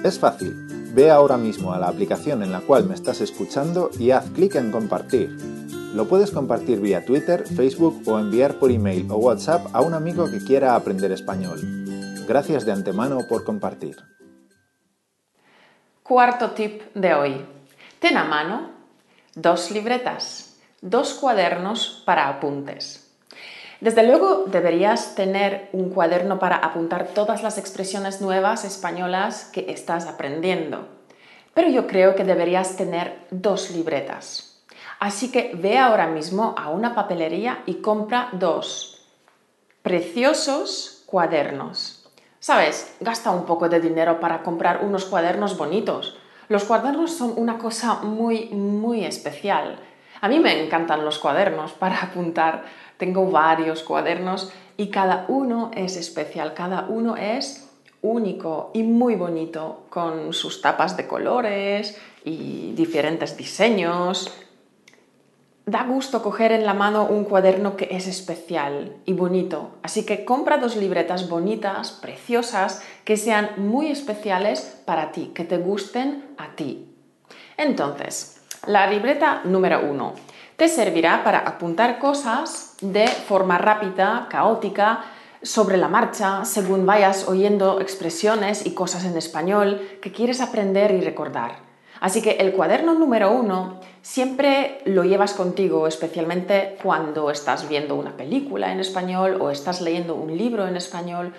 Es 0.03 0.17
fácil 0.17 0.82
Ve 0.93 1.09
ahora 1.09 1.37
mismo 1.37 1.73
a 1.73 1.79
la 1.79 1.87
aplicación 1.87 2.43
en 2.43 2.51
la 2.51 2.61
cual 2.61 2.85
me 2.85 2.93
estás 2.93 3.19
escuchando 3.19 3.89
y 3.97 4.11
haz 4.11 4.29
clic 4.29 4.53
en 4.55 4.71
compartir. 4.71 5.35
Lo 5.95 6.07
puedes 6.07 6.29
compartir 6.29 6.79
vía 6.79 7.03
Twitter, 7.03 7.47
Facebook 7.47 8.03
o 8.05 8.19
enviar 8.19 8.59
por 8.59 8.69
email 8.69 9.09
o 9.09 9.15
WhatsApp 9.15 9.67
a 9.73 9.81
un 9.81 9.95
amigo 9.95 10.29
que 10.29 10.43
quiera 10.43 10.75
aprender 10.75 11.11
español. 11.11 11.59
Gracias 12.27 12.63
de 12.65 12.71
antemano 12.73 13.21
por 13.27 13.43
compartir. 13.43 13.97
Cuarto 16.03 16.51
tip 16.51 16.83
de 16.93 17.13
hoy. 17.15 17.45
Ten 17.99 18.15
a 18.17 18.23
mano 18.23 18.69
dos 19.33 19.71
libretas, 19.71 20.59
dos 20.81 21.15
cuadernos 21.15 22.03
para 22.05 22.29
apuntes. 22.29 23.02
Desde 23.83 24.07
luego 24.07 24.45
deberías 24.47 25.13
tener 25.13 25.67
un 25.73 25.89
cuaderno 25.89 26.39
para 26.39 26.55
apuntar 26.55 27.07
todas 27.07 27.43
las 27.43 27.57
expresiones 27.57 28.21
nuevas 28.21 28.63
españolas 28.63 29.49
que 29.51 29.65
estás 29.73 30.07
aprendiendo. 30.07 30.87
Pero 31.53 31.67
yo 31.67 31.85
creo 31.85 32.15
que 32.15 32.23
deberías 32.23 32.77
tener 32.77 33.27
dos 33.29 33.71
libretas. 33.71 34.63
Así 35.01 35.33
que 35.33 35.51
ve 35.55 35.77
ahora 35.77 36.07
mismo 36.07 36.55
a 36.57 36.69
una 36.69 36.95
papelería 36.95 37.61
y 37.65 37.81
compra 37.81 38.29
dos 38.31 39.05
preciosos 39.81 41.03
cuadernos. 41.05 42.09
Sabes, 42.39 42.95
gasta 43.01 43.31
un 43.31 43.45
poco 43.45 43.67
de 43.67 43.81
dinero 43.81 44.21
para 44.21 44.43
comprar 44.43 44.85
unos 44.85 45.03
cuadernos 45.03 45.57
bonitos. 45.57 46.17
Los 46.47 46.63
cuadernos 46.63 47.17
son 47.17 47.33
una 47.35 47.57
cosa 47.57 47.95
muy, 47.95 48.45
muy 48.45 49.03
especial. 49.03 49.77
A 50.21 50.29
mí 50.29 50.39
me 50.39 50.63
encantan 50.63 51.03
los 51.03 51.19
cuadernos 51.19 51.73
para 51.73 52.01
apuntar 52.01 52.63
tengo 53.03 53.29
varios 53.29 53.83
cuadernos 53.83 54.53
y 54.77 54.87
cada 54.87 55.25
uno 55.27 55.71
es 55.75 55.97
especial, 55.97 56.53
cada 56.53 56.85
uno 56.87 57.17
es 57.17 57.69
único 58.01 58.71
y 58.73 58.83
muy 58.83 59.15
bonito, 59.15 59.83
con 59.89 60.31
sus 60.31 60.61
tapas 60.61 60.95
de 60.95 61.05
colores 61.05 61.99
y 62.23 62.71
diferentes 62.77 63.35
diseños. 63.35 64.31
Da 65.65 65.83
gusto 65.83 66.23
coger 66.23 66.53
en 66.53 66.65
la 66.65 66.73
mano 66.73 67.05
un 67.05 67.25
cuaderno 67.25 67.75
que 67.75 67.89
es 67.91 68.07
especial 68.07 68.95
y 69.03 69.11
bonito, 69.11 69.71
así 69.83 70.05
que 70.05 70.23
compra 70.23 70.57
dos 70.57 70.77
libretas 70.77 71.27
bonitas, 71.27 71.91
preciosas, 71.91 72.81
que 73.03 73.17
sean 73.17 73.49
muy 73.57 73.87
especiales 73.87 74.61
para 74.85 75.11
ti, 75.11 75.31
que 75.35 75.43
te 75.43 75.57
gusten 75.57 76.23
a 76.37 76.55
ti. 76.55 76.87
Entonces, 77.57 78.41
la 78.65 78.87
libreta 78.87 79.41
número 79.43 79.81
uno 79.81 80.13
te 80.57 80.67
servirá 80.67 81.23
para 81.23 81.39
apuntar 81.39 81.99
cosas 81.99 82.75
de 82.81 83.07
forma 83.07 83.57
rápida, 83.57 84.27
caótica, 84.29 85.03
sobre 85.43 85.75
la 85.77 85.89
marcha, 85.89 86.45
según 86.45 86.85
vayas 86.85 87.27
oyendo 87.27 87.81
expresiones 87.81 88.65
y 88.65 88.73
cosas 88.73 89.03
en 89.03 89.17
español 89.17 89.81
que 90.01 90.11
quieres 90.11 90.39
aprender 90.39 90.91
y 90.91 91.01
recordar. 91.01 91.57
Así 91.99 92.21
que 92.21 92.31
el 92.31 92.53
cuaderno 92.53 92.93
número 92.95 93.31
uno 93.31 93.79
siempre 94.01 94.81
lo 94.85 95.03
llevas 95.03 95.33
contigo, 95.33 95.87
especialmente 95.87 96.77
cuando 96.81 97.29
estás 97.29 97.67
viendo 97.69 97.95
una 97.95 98.17
película 98.17 98.71
en 98.71 98.79
español 98.79 99.37
o 99.39 99.49
estás 99.49 99.81
leyendo 99.81 100.15
un 100.15 100.35
libro 100.37 100.67
en 100.67 100.75
español 100.75 101.33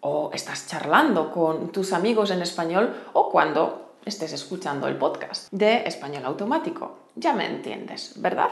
o 0.00 0.30
estás 0.32 0.68
charlando 0.68 1.30
con 1.30 1.72
tus 1.72 1.92
amigos 1.92 2.30
en 2.30 2.42
español 2.42 2.94
o 3.12 3.30
cuando 3.30 3.96
estés 4.04 4.32
escuchando 4.32 4.88
el 4.88 4.96
podcast 4.96 5.52
de 5.52 5.84
español 5.86 6.24
automático. 6.24 7.07
Ya 7.18 7.32
me 7.32 7.46
entiendes, 7.46 8.12
¿verdad? 8.16 8.48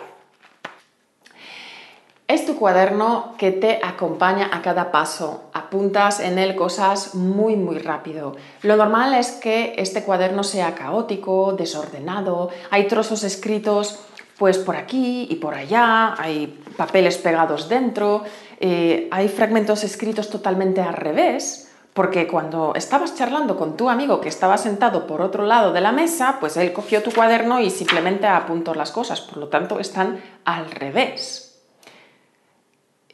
tu 2.46 2.56
cuaderno 2.56 3.35
que 3.37 3.50
te 3.50 3.80
acompaña 3.82 4.49
a 4.52 4.62
cada 4.62 4.90
paso. 4.90 5.50
Apuntas 5.52 6.20
en 6.20 6.38
él 6.38 6.54
cosas 6.54 7.14
muy, 7.14 7.56
muy 7.56 7.78
rápido. 7.78 8.37
Lo 8.62 8.76
normal 8.76 9.14
es 9.14 9.32
que 9.32 9.75
este 9.76 10.04
cuaderno 10.04 10.44
sea 10.44 10.75
caótico, 10.75 11.52
desordenado, 11.52 12.50
hay 12.70 12.87
trozos 12.87 13.25
escritos 13.25 13.99
pues 14.38 14.58
por 14.58 14.76
aquí 14.76 15.26
y 15.30 15.37
por 15.37 15.54
allá, 15.54 16.14
hay 16.18 16.62
papeles 16.76 17.16
pegados 17.16 17.70
dentro, 17.70 18.23
eh, 18.61 19.08
hay 19.11 19.28
fragmentos 19.28 19.82
escritos 19.82 20.28
totalmente 20.28 20.82
al 20.82 20.92
revés 20.92 21.73
porque 21.97 22.29
cuando 22.29 22.75
estabas 22.75 23.17
charlando 23.17 23.57
con 23.57 23.79
tu 23.79 23.88
amigo 23.88 24.21
que 24.21 24.29
estaba 24.29 24.59
sentado 24.59 25.07
por 25.07 25.23
otro 25.23 25.47
lado 25.47 25.73
de 25.73 25.81
la 25.81 25.93
mesa, 25.93 26.37
pues 26.38 26.59
él 26.59 26.75
cogió 26.75 27.03
tu 27.03 27.11
cuaderno 27.11 27.59
y 27.59 27.71
simplemente 27.71 28.26
apuntó 28.26 28.75
las 28.75 28.93
cosas, 28.93 29.23
por 29.23 29.38
lo 29.38 29.49
tanto 29.49 29.81
están 29.81 30.21
al 30.45 30.71
revés. 30.71 31.59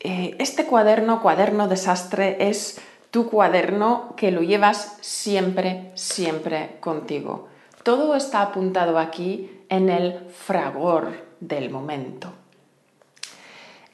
Eh, 0.01 0.35
este 0.41 0.67
cuaderno, 0.67 1.23
cuaderno 1.23 1.69
desastre, 1.69 2.49
es 2.49 2.81
tu 3.13 3.31
cuaderno 3.31 4.15
que 4.17 4.33
lo 4.33 4.43
llevas 4.43 4.99
siempre, 5.01 5.93
siempre 5.95 6.79
contigo. 6.81 7.47
Todo 7.85 8.17
está 8.17 8.43
apuntado 8.43 8.99
aquí 8.99 9.61
en 9.69 9.91
el 9.91 10.27
fragor 10.29 11.13
del 11.39 11.71
momento. 11.71 12.33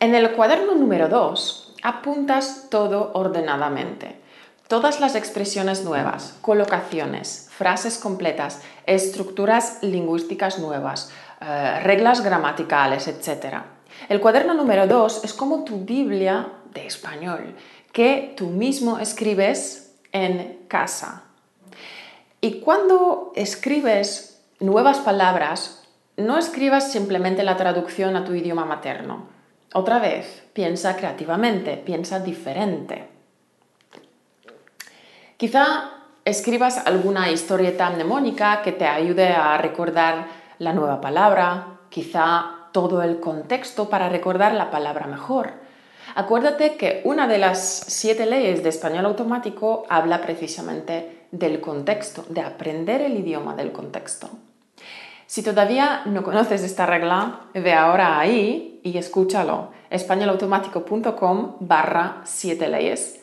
En 0.00 0.14
el 0.14 0.32
cuaderno 0.32 0.74
número 0.74 1.10
2 1.10 1.74
apuntas 1.82 2.68
todo 2.70 3.10
ordenadamente 3.12 4.27
Todas 4.68 5.00
las 5.00 5.14
expresiones 5.14 5.82
nuevas, 5.82 6.36
colocaciones, 6.42 7.48
frases 7.50 7.96
completas, 7.96 8.60
estructuras 8.84 9.78
lingüísticas 9.80 10.58
nuevas, 10.58 11.10
eh, 11.40 11.80
reglas 11.84 12.20
gramaticales, 12.20 13.08
etc. 13.08 13.62
El 14.10 14.20
cuaderno 14.20 14.52
número 14.52 14.86
2 14.86 15.24
es 15.24 15.32
como 15.32 15.64
tu 15.64 15.86
Biblia 15.86 16.48
de 16.74 16.86
español, 16.86 17.56
que 17.92 18.34
tú 18.36 18.48
mismo 18.48 18.98
escribes 18.98 19.94
en 20.12 20.58
casa. 20.68 21.22
Y 22.42 22.60
cuando 22.60 23.32
escribes 23.36 24.42
nuevas 24.60 24.98
palabras, 24.98 25.82
no 26.18 26.36
escribas 26.36 26.92
simplemente 26.92 27.42
la 27.42 27.56
traducción 27.56 28.16
a 28.16 28.24
tu 28.26 28.34
idioma 28.34 28.66
materno. 28.66 29.28
Otra 29.72 29.98
vez, 29.98 30.42
piensa 30.52 30.94
creativamente, 30.94 31.78
piensa 31.78 32.20
diferente. 32.20 33.17
Quizá 35.38 35.90
escribas 36.24 36.84
alguna 36.84 37.30
historieta 37.30 37.88
mnemónica 37.90 38.60
que 38.62 38.72
te 38.72 38.86
ayude 38.86 39.28
a 39.28 39.56
recordar 39.56 40.26
la 40.58 40.72
nueva 40.72 41.00
palabra, 41.00 41.78
quizá 41.90 42.70
todo 42.72 43.04
el 43.04 43.20
contexto 43.20 43.88
para 43.88 44.08
recordar 44.08 44.52
la 44.52 44.72
palabra 44.72 45.06
mejor. 45.06 45.52
Acuérdate 46.16 46.74
que 46.74 47.02
una 47.04 47.28
de 47.28 47.38
las 47.38 47.84
siete 47.86 48.26
leyes 48.26 48.64
de 48.64 48.70
español 48.70 49.06
automático 49.06 49.86
habla 49.88 50.20
precisamente 50.22 51.28
del 51.30 51.60
contexto, 51.60 52.24
de 52.28 52.40
aprender 52.40 53.00
el 53.00 53.16
idioma 53.16 53.54
del 53.54 53.70
contexto. 53.70 54.30
Si 55.28 55.44
todavía 55.44 56.02
no 56.06 56.24
conoces 56.24 56.64
esta 56.64 56.84
regla, 56.84 57.42
ve 57.54 57.74
ahora 57.74 58.18
ahí 58.18 58.80
y 58.82 58.98
escúchalo. 58.98 59.68
españolautomático.com 59.90 61.58
barra 61.60 62.22
siete 62.24 62.66
leyes 62.66 63.17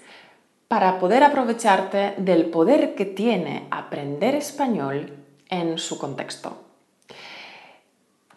para 0.67 0.99
poder 0.99 1.23
aprovecharte 1.23 2.15
del 2.17 2.45
poder 2.47 2.95
que 2.95 3.05
tiene 3.05 3.67
aprender 3.71 4.35
español 4.35 5.13
en 5.49 5.77
su 5.77 5.97
contexto. 5.97 6.57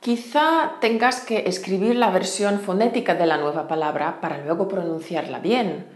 Quizá 0.00 0.74
tengas 0.80 1.20
que 1.20 1.48
escribir 1.48 1.96
la 1.96 2.10
versión 2.10 2.60
fonética 2.60 3.14
de 3.14 3.26
la 3.26 3.36
nueva 3.36 3.66
palabra 3.66 4.20
para 4.20 4.38
luego 4.38 4.68
pronunciarla 4.68 5.40
bien. 5.40 5.86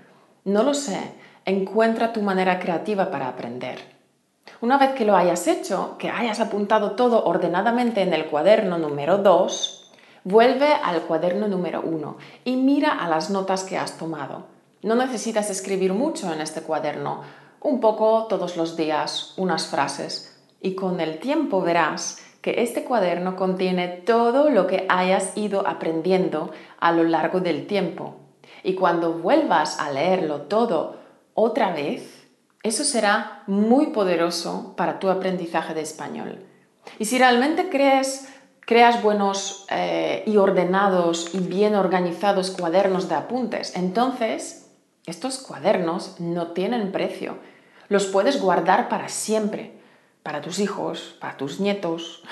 No 0.45 0.65
lo 0.65 0.75
sé, 0.75 0.99
encuentra 1.45 2.13
tu 2.13 2.23
manera 2.23 2.59
creativa 2.59 3.11
para 3.11 3.29
aprender. 3.29 3.79
Una 4.61 4.77
vez 4.79 4.91
que 4.93 5.05
lo 5.05 5.17
hayas 5.17 5.47
hecho, 5.47 5.97
que 5.99 6.11
hayas 6.11 6.41
apuntado 6.41 6.93
todo 6.93 7.25
ordenadamente 7.25 8.03
en 8.03 8.13
el 8.13 8.27
cuaderno 8.27 8.79
número 8.79 9.19
2, 9.19 9.93
vuelve 10.25 10.69
al 10.73 11.03
cuaderno 11.03 11.49
número 11.49 11.81
1 11.83 12.17
y 12.45 12.57
mira 12.57 12.91
a 12.91 13.09
las 13.09 13.31
notas 13.31 13.65
que 13.65 13.79
has 13.79 13.99
tomado. 13.99 14.52
No 14.83 14.97
necesitas 14.97 15.49
escribir 15.49 15.93
mucho 15.93 16.33
en 16.33 16.41
este 16.41 16.63
cuaderno, 16.63 17.23
un 17.61 17.79
poco 17.79 18.27
todos 18.29 18.57
los 18.57 18.77
días, 18.77 19.33
unas 19.37 19.69
frases, 19.69 20.37
y 20.61 20.75
con 20.75 21.01
el 21.01 21.21
tiempo 21.21 21.61
verás 21.63 22.19
que 22.41 22.63
este 22.63 22.83
cuaderno 22.83 23.37
contiene 23.37 23.87
todo 23.87 24.51
lo 24.51 24.67
que 24.67 24.87
hayas 24.89 25.37
ido 25.37 25.67
aprendiendo 25.69 26.51
a 26.81 26.91
lo 26.91 27.05
largo 27.05 27.41
del 27.41 27.69
tiempo. 27.69 28.17
Y 28.65 28.75
cuando 28.75 29.13
vuelvas 29.13 29.79
a 29.79 29.93
leerlo 29.93 30.43
todo 30.43 30.97
otra 31.35 31.73
vez, 31.73 32.27
eso 32.65 32.83
será 32.83 33.45
muy 33.47 33.89
poderoso 33.89 34.75
para 34.77 34.99
tu 34.99 35.09
aprendizaje 35.09 35.75
de 35.75 35.83
español. 35.83 36.45
Y 36.99 37.05
si 37.05 37.19
realmente 37.19 37.69
crees, 37.69 38.29
creas 38.61 39.01
buenos 39.01 39.65
eh, 39.71 40.25
y 40.27 40.37
ordenados 40.37 41.33
y 41.35 41.39
bien 41.39 41.77
organizados 41.77 42.51
cuadernos 42.51 43.09
de 43.09 43.15
apuntes, 43.15 43.77
entonces 43.77 44.62
estos 45.07 45.39
cuadernos 45.39 46.21
no 46.21 46.49
tienen 46.49 46.93
precio. 46.93 47.39
Los 47.89 48.07
puedes 48.07 48.41
guardar 48.41 48.89
para 48.89 49.09
siempre, 49.09 49.73
para 50.23 50.41
tus 50.41 50.61
hijos, 50.61 51.17
para 51.21 51.37
tus 51.37 51.59
nietos, 51.59 52.23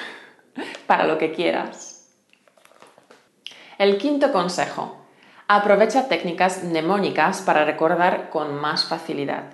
para 0.87 1.05
lo 1.05 1.19
que 1.19 1.33
quieras. 1.33 2.09
El 3.79 3.99
quinto 3.99 4.31
consejo. 4.33 4.97
Aprovecha 5.49 6.07
técnicas 6.07 6.63
mnemónicas 6.63 7.41
para 7.41 7.65
recordar 7.65 8.31
con 8.31 8.55
más 8.55 8.85
facilidad. 8.85 9.45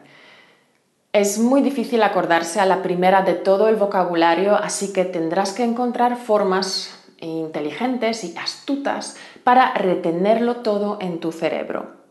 Es 1.13 1.39
muy 1.39 1.63
difícil 1.63 2.03
acordarse 2.03 2.61
a 2.61 2.67
la 2.67 2.83
primera 2.83 3.23
de 3.23 3.33
todo 3.33 3.69
el 3.69 3.77
vocabulario, 3.77 4.55
así 4.57 4.93
que 4.93 5.07
tendrás 5.07 5.55
que 5.55 5.65
encontrar 5.65 6.19
formas 6.19 7.03
inteligentes 7.21 8.25
y 8.25 8.37
astutas 8.37 9.17
para 9.43 9.73
retenerlo 9.73 10.57
todo 10.57 10.99
en 11.01 11.19
tu 11.19 11.33
cerebro. 11.33 12.06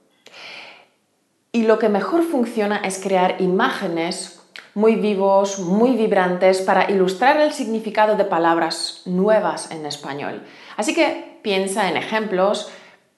Y 1.55 1.63
lo 1.63 1.79
que 1.79 1.87
mejor 1.87 2.23
funciona 2.23 2.81
es 2.83 2.99
crear 2.99 3.39
imágenes 3.39 4.41
muy 4.73 4.97
vivos, 4.97 5.57
muy 5.59 5.95
vibrantes 5.95 6.59
para 6.59 6.91
ilustrar 6.91 7.39
el 7.39 7.53
significado 7.53 8.17
de 8.17 8.25
palabras 8.25 9.03
nuevas 9.05 9.71
en 9.71 9.85
español. 9.85 10.43
Así 10.75 10.93
que 10.93 11.39
piensa 11.43 11.87
en 11.87 11.95
ejemplos 11.95 12.69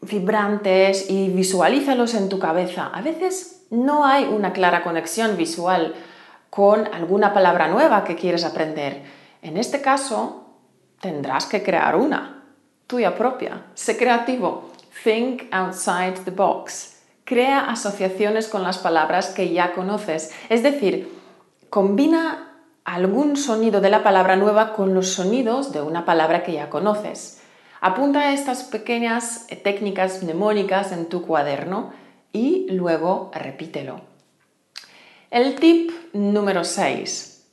vibrantes 0.02 1.10
y 1.10 1.30
visualízalos 1.30 2.13
en 2.13 2.30
tu 2.30 2.38
cabeza. 2.38 2.91
A 2.93 3.02
veces 3.02 3.65
no 3.71 4.06
hay 4.06 4.26
una 4.26 4.54
clara 4.54 4.84
conexión 4.84 5.36
visual 5.36 5.95
con 6.52 6.93
alguna 6.93 7.34
palabra 7.34 7.67
nueva 7.69 8.04
que 8.04 8.15
quieres 8.15 8.45
aprender. 8.45 9.02
En 9.41 9.58
este 9.58 9.82
caso, 9.82 10.45
tendrás 11.02 11.47
que 11.47 11.63
crear 11.63 11.95
una, 11.95 12.43
tuya 12.86 13.15
propia. 13.15 13.65
Sé 13.73 13.97
creativo. 13.97 14.69
Think 15.04 15.52
outside 15.52 16.23
the 16.23 16.30
box 16.30 16.96
crea 17.27 17.59
asociaciones 17.59 18.47
con 18.47 18.63
las 18.63 18.77
palabras 18.77 19.31
que 19.31 19.51
ya 19.51 19.73
conoces. 19.73 20.31
Es 20.47 20.63
decir, 20.63 21.13
combina 21.69 22.53
algún 22.85 23.35
sonido 23.35 23.81
de 23.81 23.89
la 23.89 24.01
palabra 24.01 24.37
nueva 24.37 24.71
con 24.71 24.93
los 24.93 25.09
sonidos 25.09 25.73
de 25.73 25.81
una 25.81 26.05
palabra 26.05 26.43
que 26.43 26.53
ya 26.53 26.69
conoces. 26.69 27.41
Apunta 27.81 28.31
estas 28.31 28.63
pequeñas 28.63 29.45
técnicas 29.61 30.23
mnemónicas 30.23 30.93
en 30.93 31.07
tu 31.07 31.23
cuaderno 31.23 31.91
y 32.31 32.65
luego 32.69 33.29
repítelo. 33.33 33.99
El 35.29 35.55
tip 35.55 35.91
número 36.13 36.63
6. 36.63 37.45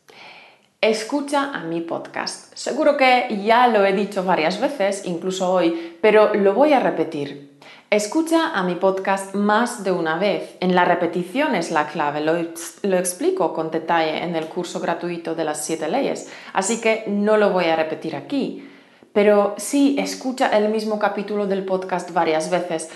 Escucha 0.80 1.52
a 1.52 1.64
mi 1.64 1.80
podcast. 1.80 2.54
Seguro 2.54 2.96
que 2.96 3.42
ya 3.44 3.66
lo 3.66 3.84
he 3.84 3.92
dicho 3.92 4.22
varias 4.22 4.60
veces, 4.60 5.04
incluso 5.04 5.50
hoy, 5.50 5.98
pero 6.00 6.32
lo 6.32 6.54
voy 6.54 6.74
a 6.74 6.78
repetir. 6.78 7.53
Escucha 7.90 8.50
a 8.54 8.64
mi 8.64 8.74
podcast 8.74 9.34
más 9.34 9.84
de 9.84 9.92
una 9.92 10.18
vez. 10.18 10.56
En 10.58 10.74
la 10.74 10.84
repetición 10.84 11.54
es 11.54 11.70
la 11.70 11.86
clave. 11.86 12.22
Lo, 12.22 12.96
explico 12.96 13.52
con 13.52 13.70
detalle 13.70 14.24
en 14.24 14.34
el 14.34 14.46
curso 14.46 14.80
gratuito 14.80 15.34
de 15.34 15.44
las 15.44 15.64
siete 15.64 15.86
leyes, 15.86 16.28
así 16.54 16.80
que 16.80 17.04
no 17.06 17.36
lo 17.36 17.50
voy 17.50 17.66
a 17.66 17.76
repetir 17.76 18.16
aquí. 18.16 18.68
Pero 19.12 19.54
sí, 19.58 19.96
escucha 19.98 20.48
el 20.56 20.70
mismo 20.70 20.98
capítulo 20.98 21.46
del 21.46 21.64
podcast 21.64 22.10
varias 22.12 22.50
veces. 22.50 22.90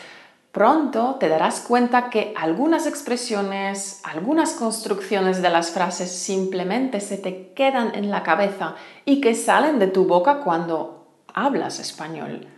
Pronto 0.51 1.16
te 1.20 1.29
darás 1.29 1.61
cuenta 1.61 2.11
que 2.11 2.35
algunas 2.37 2.88
expresiones, 2.88 4.01
algunas 4.03 4.55
construcciones 4.55 5.42
de 5.42 5.51
las 5.51 5.70
frases 5.70 6.11
simplemente 6.11 7.01
se 7.01 7.18
te 7.18 7.53
quedan 7.53 7.94
en 7.94 8.11
la 8.11 8.24
cabeza 8.24 8.74
y 9.05 9.20
que 9.20 9.37
salen 9.37 9.79
de 9.79 9.87
tu 9.87 10.07
boca 10.07 10.40
cuando 10.40 11.07
hablas 11.35 11.79
español. 11.79 12.57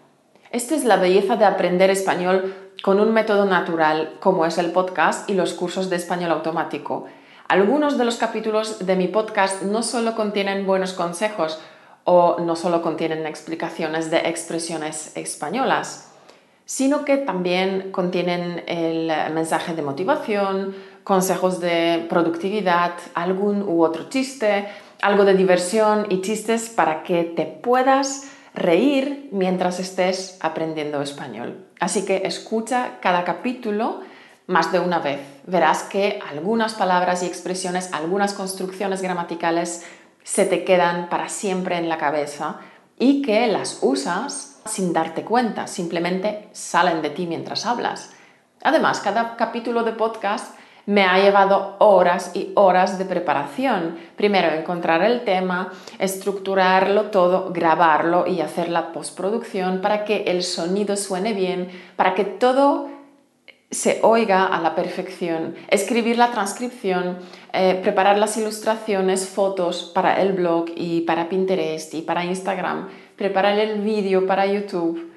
Esta 0.50 0.74
es 0.74 0.82
la 0.82 0.96
belleza 0.96 1.36
de 1.36 1.44
aprender 1.44 1.90
español 1.90 2.72
con 2.82 2.98
un 2.98 3.12
método 3.12 3.44
natural 3.44 4.14
como 4.18 4.44
es 4.46 4.58
el 4.58 4.72
podcast 4.72 5.30
y 5.30 5.34
los 5.34 5.52
cursos 5.52 5.90
de 5.90 5.94
español 5.94 6.32
automático. 6.32 7.06
Algunos 7.46 7.98
de 7.98 8.04
los 8.04 8.16
capítulos 8.16 8.84
de 8.84 8.96
mi 8.96 9.06
podcast 9.06 9.62
no 9.62 9.84
solo 9.84 10.16
contienen 10.16 10.66
buenos 10.66 10.92
consejos 10.92 11.60
o 12.02 12.40
no 12.40 12.56
solo 12.56 12.82
contienen 12.82 13.26
explicaciones 13.26 14.10
de 14.10 14.28
expresiones 14.28 15.16
españolas, 15.16 16.10
sino 16.64 17.04
que 17.04 17.16
también 17.16 17.92
contienen 17.92 18.64
el 18.66 19.12
mensaje 19.32 19.74
de 19.74 19.82
motivación, 19.82 20.74
consejos 21.04 21.60
de 21.60 22.06
productividad, 22.08 22.94
algún 23.14 23.62
u 23.62 23.84
otro 23.84 24.08
chiste, 24.08 24.66
algo 25.00 25.24
de 25.24 25.34
diversión 25.34 26.06
y 26.08 26.22
chistes 26.22 26.70
para 26.70 27.04
que 27.04 27.22
te 27.22 27.46
puedas 27.46 28.29
reír 28.54 29.28
mientras 29.32 29.80
estés 29.80 30.38
aprendiendo 30.40 31.02
español. 31.02 31.66
Así 31.78 32.04
que 32.04 32.22
escucha 32.24 32.98
cada 33.00 33.24
capítulo 33.24 34.00
más 34.46 34.72
de 34.72 34.80
una 34.80 34.98
vez. 34.98 35.20
Verás 35.46 35.84
que 35.84 36.20
algunas 36.28 36.74
palabras 36.74 37.22
y 37.22 37.26
expresiones, 37.26 37.92
algunas 37.92 38.34
construcciones 38.34 39.02
gramaticales 39.02 39.86
se 40.24 40.44
te 40.44 40.64
quedan 40.64 41.08
para 41.08 41.28
siempre 41.28 41.78
en 41.78 41.88
la 41.88 41.98
cabeza 41.98 42.60
y 42.98 43.22
que 43.22 43.46
las 43.46 43.78
usas 43.82 44.60
sin 44.66 44.92
darte 44.92 45.24
cuenta, 45.24 45.66
simplemente 45.66 46.48
salen 46.52 47.02
de 47.02 47.10
ti 47.10 47.26
mientras 47.26 47.66
hablas. 47.66 48.10
Además, 48.62 49.00
cada 49.00 49.36
capítulo 49.36 49.84
de 49.84 49.92
podcast 49.92 50.54
me 50.86 51.04
ha 51.04 51.18
llevado 51.18 51.76
horas 51.78 52.32
y 52.34 52.52
horas 52.54 52.98
de 52.98 53.04
preparación. 53.04 53.98
Primero 54.16 54.50
encontrar 54.52 55.02
el 55.02 55.24
tema, 55.24 55.72
estructurarlo 55.98 57.04
todo, 57.04 57.52
grabarlo 57.52 58.26
y 58.26 58.40
hacer 58.40 58.68
la 58.68 58.92
postproducción 58.92 59.80
para 59.80 60.04
que 60.04 60.24
el 60.24 60.42
sonido 60.42 60.96
suene 60.96 61.32
bien, 61.32 61.70
para 61.96 62.14
que 62.14 62.24
todo 62.24 62.88
se 63.70 64.00
oiga 64.02 64.46
a 64.46 64.60
la 64.60 64.74
perfección, 64.74 65.54
escribir 65.68 66.18
la 66.18 66.32
transcripción, 66.32 67.18
eh, 67.52 67.78
preparar 67.80 68.18
las 68.18 68.36
ilustraciones, 68.36 69.28
fotos 69.28 69.92
para 69.94 70.20
el 70.20 70.32
blog 70.32 70.66
y 70.74 71.02
para 71.02 71.28
Pinterest 71.28 71.94
y 71.94 72.02
para 72.02 72.24
Instagram, 72.24 72.88
preparar 73.14 73.58
el 73.58 73.80
vídeo 73.80 74.26
para 74.26 74.46
YouTube. 74.46 75.12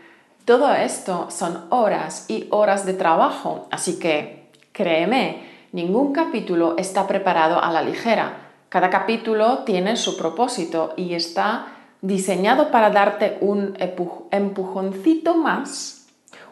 Todo 0.45 0.71
esto 0.73 1.29
son 1.31 1.65
horas 1.69 2.25
y 2.29 2.47
horas 2.51 2.85
de 2.85 2.93
trabajo, 2.93 3.67
así 3.71 3.97
que 3.97 4.49
créeme, 4.71 5.52
Ningún 5.73 6.13
capítulo 6.13 6.75
está 6.77 7.07
preparado 7.07 7.63
a 7.63 7.71
la 7.71 7.81
ligera. 7.81 8.33
Cada 8.69 8.91
capítulo 8.91 9.63
tiene 9.63 9.97
su 9.97 10.15
propósito 10.15 10.93
y 10.97 11.15
está 11.15 11.65
diseñado 11.99 12.69
para 12.69 12.91
darte 12.91 13.39
un 13.41 13.75
empujoncito 13.79 15.33
más, 15.33 16.05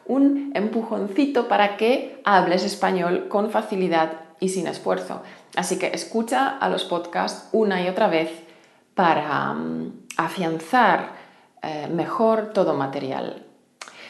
un 0.07 0.51
empujoncito 0.55 1.47
para 1.47 1.77
que 1.77 2.19
hables 2.23 2.63
español 2.63 3.27
con 3.27 3.51
facilidad 3.51 4.13
y 4.39 4.49
sin 4.49 4.65
esfuerzo. 4.65 5.21
Así 5.55 5.77
que 5.77 5.91
escucha 5.93 6.57
a 6.57 6.67
los 6.67 6.83
podcasts 6.83 7.47
una 7.51 7.79
y 7.83 7.89
otra 7.89 8.07
vez 8.07 8.31
para 8.95 9.53
mm, 9.53 10.07
afianzar 10.17 11.11
eh, 11.61 11.87
mejor 11.93 12.53
todo 12.53 12.73
material. 12.73 13.45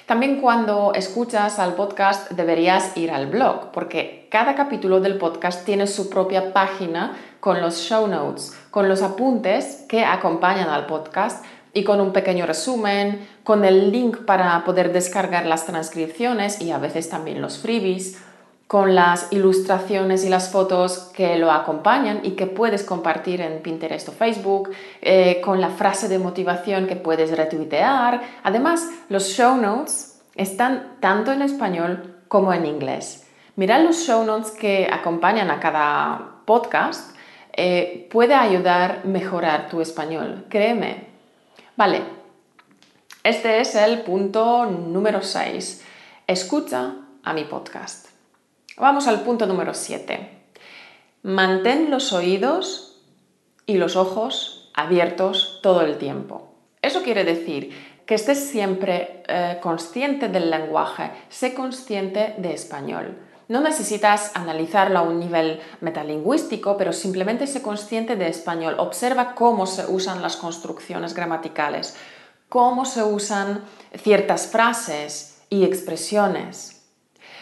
También 0.06 0.40
cuando 0.40 0.94
escuchas 0.96 1.60
al 1.60 1.74
podcast 1.74 2.32
deberías 2.32 2.96
ir 2.96 3.12
al 3.12 3.28
blog, 3.28 3.72
porque 3.74 4.21
cada 4.32 4.56
capítulo 4.56 5.02
del 5.02 5.18
podcast 5.18 5.66
tiene 5.66 5.88
su 5.88 6.10
propia 6.10 6.54
página 6.54 7.18
con 7.42 7.60
los 7.60 7.82
show 7.82 8.08
notes, 8.08 8.58
con 8.72 8.88
los 8.88 9.02
apuntes 9.02 9.84
que 9.90 10.06
acompañan 10.06 10.70
al 10.70 10.86
podcast 10.86 11.44
y 11.74 11.84
con 11.84 12.00
un 12.00 12.14
pequeño 12.14 12.46
resumen, 12.46 13.28
con 13.44 13.66
el 13.66 13.92
link 13.92 14.20
para 14.20 14.64
poder 14.64 14.94
descargar 14.94 15.46
las 15.46 15.66
transcripciones 15.66 16.62
y 16.62 16.72
a 16.72 16.78
veces 16.78 17.10
también 17.10 17.42
los 17.42 17.58
freebies 17.58 18.20
con 18.68 18.96
las 18.96 19.34
ilustraciones 19.34 20.24
y 20.24 20.30
las 20.30 20.50
fotos 20.50 21.12
que 21.14 21.36
lo 21.36 21.52
acompañan 21.52 22.22
y 22.24 22.32
que 22.32 22.48
puedes 22.48 22.86
compartir 22.86 23.42
en 23.42 23.62
Pinterest 23.62 24.08
o 24.08 24.14
Facebook, 24.14 24.70
eh, 25.02 25.42
con 25.44 25.60
la 25.60 25.72
frase 25.72 26.08
de 26.08 26.20
motivación 26.20 26.88
que 26.88 26.96
puedes 26.96 27.36
retuitear. 27.36 28.22
Además, 28.44 28.88
los 29.10 29.28
show 29.34 29.58
notes 29.58 30.22
están 30.36 30.96
tanto 31.02 31.34
en 31.34 31.42
español 31.42 32.16
como 32.30 32.54
en 32.54 32.66
inglés. 32.66 33.28
Mira 33.62 33.78
los 33.78 34.08
show 34.08 34.26
notes 34.26 34.50
que 34.50 34.90
acompañan 34.92 35.52
a 35.52 35.60
cada 35.60 36.42
podcast. 36.46 37.16
Eh, 37.54 38.08
puede 38.10 38.34
ayudar 38.34 39.02
a 39.04 39.08
mejorar 39.08 39.70
tu 39.70 39.82
español, 39.82 40.48
créeme. 40.50 41.06
Vale, 41.78 42.02
este 43.24 43.62
es 43.62 43.76
el 43.76 44.02
punto 44.02 44.66
número 44.66 45.22
6. 45.22 45.86
Escucha 46.26 46.96
a 47.22 47.34
mi 47.34 47.44
podcast. 47.44 48.08
Vamos 48.78 49.08
al 49.08 49.22
punto 49.22 49.46
número 49.46 49.76
7. 49.76 50.28
Mantén 51.22 51.92
los 51.92 52.14
oídos 52.14 53.00
y 53.68 53.76
los 53.76 53.96
ojos 53.96 54.72
abiertos 54.74 55.60
todo 55.62 55.82
el 55.82 56.00
tiempo. 56.00 56.56
Eso 56.82 57.04
quiere 57.04 57.24
decir 57.24 58.02
que 58.08 58.16
estés 58.16 58.40
siempre 58.40 59.22
eh, 59.28 59.60
consciente 59.62 60.30
del 60.30 60.50
lenguaje, 60.50 61.12
sé 61.30 61.54
consciente 61.54 62.34
de 62.40 62.56
español. 62.56 63.28
No 63.52 63.60
necesitas 63.60 64.32
analizarlo 64.34 65.00
a 65.00 65.02
un 65.02 65.20
nivel 65.20 65.60
metalingüístico, 65.82 66.78
pero 66.78 66.94
simplemente 66.94 67.48
sé 67.48 67.62
consciente 67.62 68.16
de 68.16 68.30
español. 68.30 68.76
Observa 68.78 69.36
cómo 69.36 69.66
se 69.66 69.86
usan 69.92 70.22
las 70.22 70.38
construcciones 70.38 71.14
gramaticales, 71.14 71.98
cómo 72.48 72.86
se 72.86 73.04
usan 73.04 73.66
ciertas 73.94 74.48
frases 74.48 75.42
y 75.50 75.66
expresiones. 75.66 76.86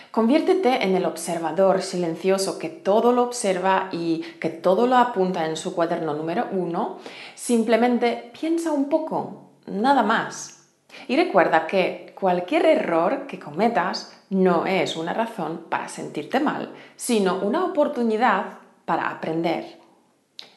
Conviértete 0.10 0.84
en 0.84 0.95
el 0.95 1.06
observador 1.06 1.84
silencioso 1.84 2.58
que 2.58 2.69
todo 2.69 3.12
lo 3.12 3.22
observa 3.22 3.89
y 3.91 4.22
que 4.39 4.50
todo 4.50 4.88
lo 4.88 4.98
apunta 4.98 5.45
en 5.45 5.58
su 5.58 5.76
cuaderno 5.76 6.15
número 6.15 6.48
uno. 6.52 6.98
Simplemente 7.36 8.32
piensa 8.39 8.72
un 8.72 8.89
poco, 8.89 9.52
nada 9.67 10.02
más. 10.02 10.59
Y 11.08 11.15
recuerda 11.15 11.67
que 11.67 12.13
cualquier 12.19 12.65
error 12.65 13.28
que 13.28 13.39
cometas 13.39 14.15
no 14.30 14.65
es 14.65 14.95
una 14.95 15.13
razón 15.13 15.65
para 15.69 15.88
sentirte 15.88 16.39
mal, 16.39 16.73
sino 16.95 17.39
una 17.39 17.65
oportunidad 17.65 18.60
para 18.86 19.10
aprender. 19.10 19.80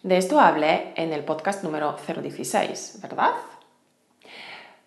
De 0.03 0.17
esto 0.17 0.41
hablé 0.41 0.93
en 0.97 1.13
el 1.13 1.25
podcast 1.25 1.63
número 1.63 1.97
016, 2.07 2.99
¿verdad? 3.03 3.33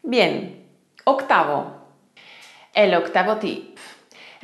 Bien, 0.04 0.68
octavo. 1.06 1.86
El 2.74 2.94
octavo 2.96 3.38
tip 3.38 3.78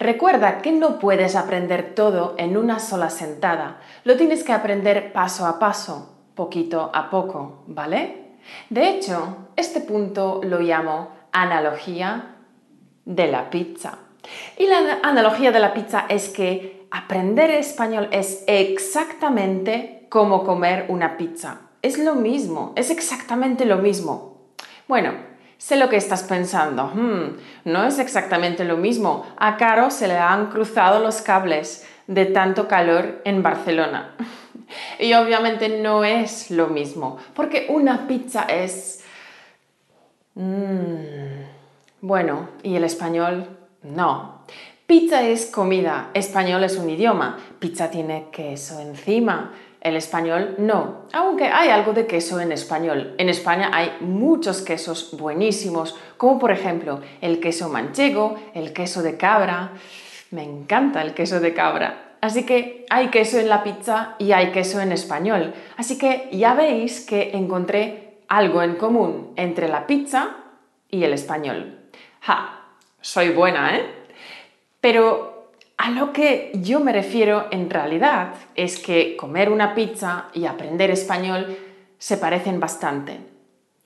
Recuerda 0.02 0.64
que 0.64 0.72
no 0.72 0.98
puedes 0.98 1.36
aprender 1.36 1.94
todo 1.94 2.34
en 2.40 2.58
una 2.58 2.80
sola 2.80 3.12
sentada. 3.12 3.82
Lo 4.04 4.18
tienes 4.18 4.44
que 4.44 4.52
aprender 4.52 5.14
paso 5.14 5.46
a 5.46 5.60
paso, 5.60 6.18
poquito 6.34 6.90
a 6.92 7.12
poco, 7.12 7.64
¿vale? 7.68 8.31
De 8.70 8.90
hecho, 8.90 9.50
este 9.56 9.82
punto 9.82 10.42
lo 10.44 10.60
llamo 10.60 11.10
analogía 11.32 12.36
de 13.06 13.28
la 13.28 13.50
pizza. 13.50 14.00
Y 14.58 14.68
la 14.68 15.00
analogía 15.04 15.52
de 15.52 15.60
la 15.60 15.74
pizza 15.74 16.06
es 16.10 16.30
que 16.30 16.88
aprender 16.92 17.50
español 17.52 18.08
es 18.12 18.44
exactamente 18.48 20.06
como 20.10 20.44
comer 20.44 20.86
una 20.90 21.18
pizza. 21.18 21.62
Es 21.82 21.98
lo 21.98 22.16
mismo, 22.16 22.74
es 22.76 22.92
exactamente 22.92 23.66
lo 23.66 23.78
mismo. 23.78 24.52
Bueno, 24.88 25.32
Sé 25.62 25.76
lo 25.76 25.90
que 25.90 25.96
estás 25.96 26.24
pensando. 26.24 26.88
Hmm, 26.88 27.38
no 27.66 27.86
es 27.86 28.00
exactamente 28.00 28.64
lo 28.64 28.78
mismo. 28.78 29.28
A 29.38 29.58
Caro 29.58 29.92
se 29.92 30.08
le 30.08 30.18
han 30.18 30.48
cruzado 30.48 31.00
los 31.00 31.22
cables 31.22 31.88
de 32.08 32.26
tanto 32.26 32.68
calor 32.68 33.22
en 33.26 33.44
Barcelona. 33.44 34.16
Y 35.00 35.14
obviamente 35.14 35.70
no 35.70 36.04
es 36.04 36.52
lo 36.52 36.68
mismo, 36.68 37.18
porque 37.34 37.68
una 37.70 38.08
pizza 38.08 38.44
es... 38.44 39.04
Hmm, 40.36 41.44
bueno, 42.02 42.50
¿y 42.64 42.76
el 42.76 42.84
español? 42.84 43.48
No. 43.84 44.46
Pizza 44.88 45.22
es 45.22 45.46
comida, 45.46 46.10
español 46.14 46.64
es 46.64 46.78
un 46.78 46.90
idioma. 46.90 47.38
Pizza 47.60 47.90
tiene 47.90 48.28
queso 48.32 48.80
encima 48.80 49.52
el 49.82 49.96
español 49.96 50.56
no, 50.60 51.08
aunque 51.12 51.46
hay 51.46 51.70
algo 51.70 51.94
de 51.94 52.06
queso 52.06 52.40
en 52.40 52.52
español. 52.52 53.16
En 53.18 53.30
España 53.30 53.72
hay 53.74 53.98
muchos 54.00 54.62
quesos 54.62 55.18
buenísimos, 55.18 55.98
como 56.18 56.38
por 56.38 56.52
ejemplo 56.52 57.02
el 57.20 57.40
queso 57.40 57.68
manchego, 57.68 58.36
el 58.54 58.74
queso 58.74 59.02
de 59.02 59.18
cabra. 59.18 59.72
Me 60.30 60.44
encanta 60.44 61.02
el 61.02 61.16
queso 61.16 61.40
de 61.40 61.56
cabra. 61.56 62.11
Así 62.22 62.46
que 62.46 62.86
hay 62.90 63.08
queso 63.08 63.40
en 63.40 63.50
la 63.50 63.64
pizza 63.64 64.16
y 64.20 64.32
hay 64.32 64.52
queso 64.52 64.80
en 64.80 64.92
español. 64.92 65.54
Así 65.76 65.98
que 65.98 66.30
ya 66.32 66.54
veis 66.54 67.02
que 67.02 67.32
encontré 67.34 68.20
algo 68.28 68.62
en 68.62 68.76
común 68.76 69.34
entre 69.36 69.68
la 69.68 69.88
pizza 69.88 70.36
y 70.90 71.04
el 71.04 71.14
español. 71.14 71.80
¡Ja! 72.22 72.60
Soy 73.02 73.30
buena, 73.32 73.76
¿eh? 73.76 73.86
Pero 74.80 75.50
a 75.78 75.90
lo 75.90 76.14
que 76.14 76.52
yo 76.54 76.80
me 76.80 76.94
refiero 76.94 77.48
en 77.50 77.68
realidad 77.70 78.36
es 78.54 78.78
que 78.78 79.18
comer 79.18 79.50
una 79.50 79.74
pizza 79.74 80.28
y 80.34 80.46
aprender 80.46 80.92
español 80.92 81.58
se 81.98 82.18
parecen 82.18 82.60
bastante. 82.60 83.20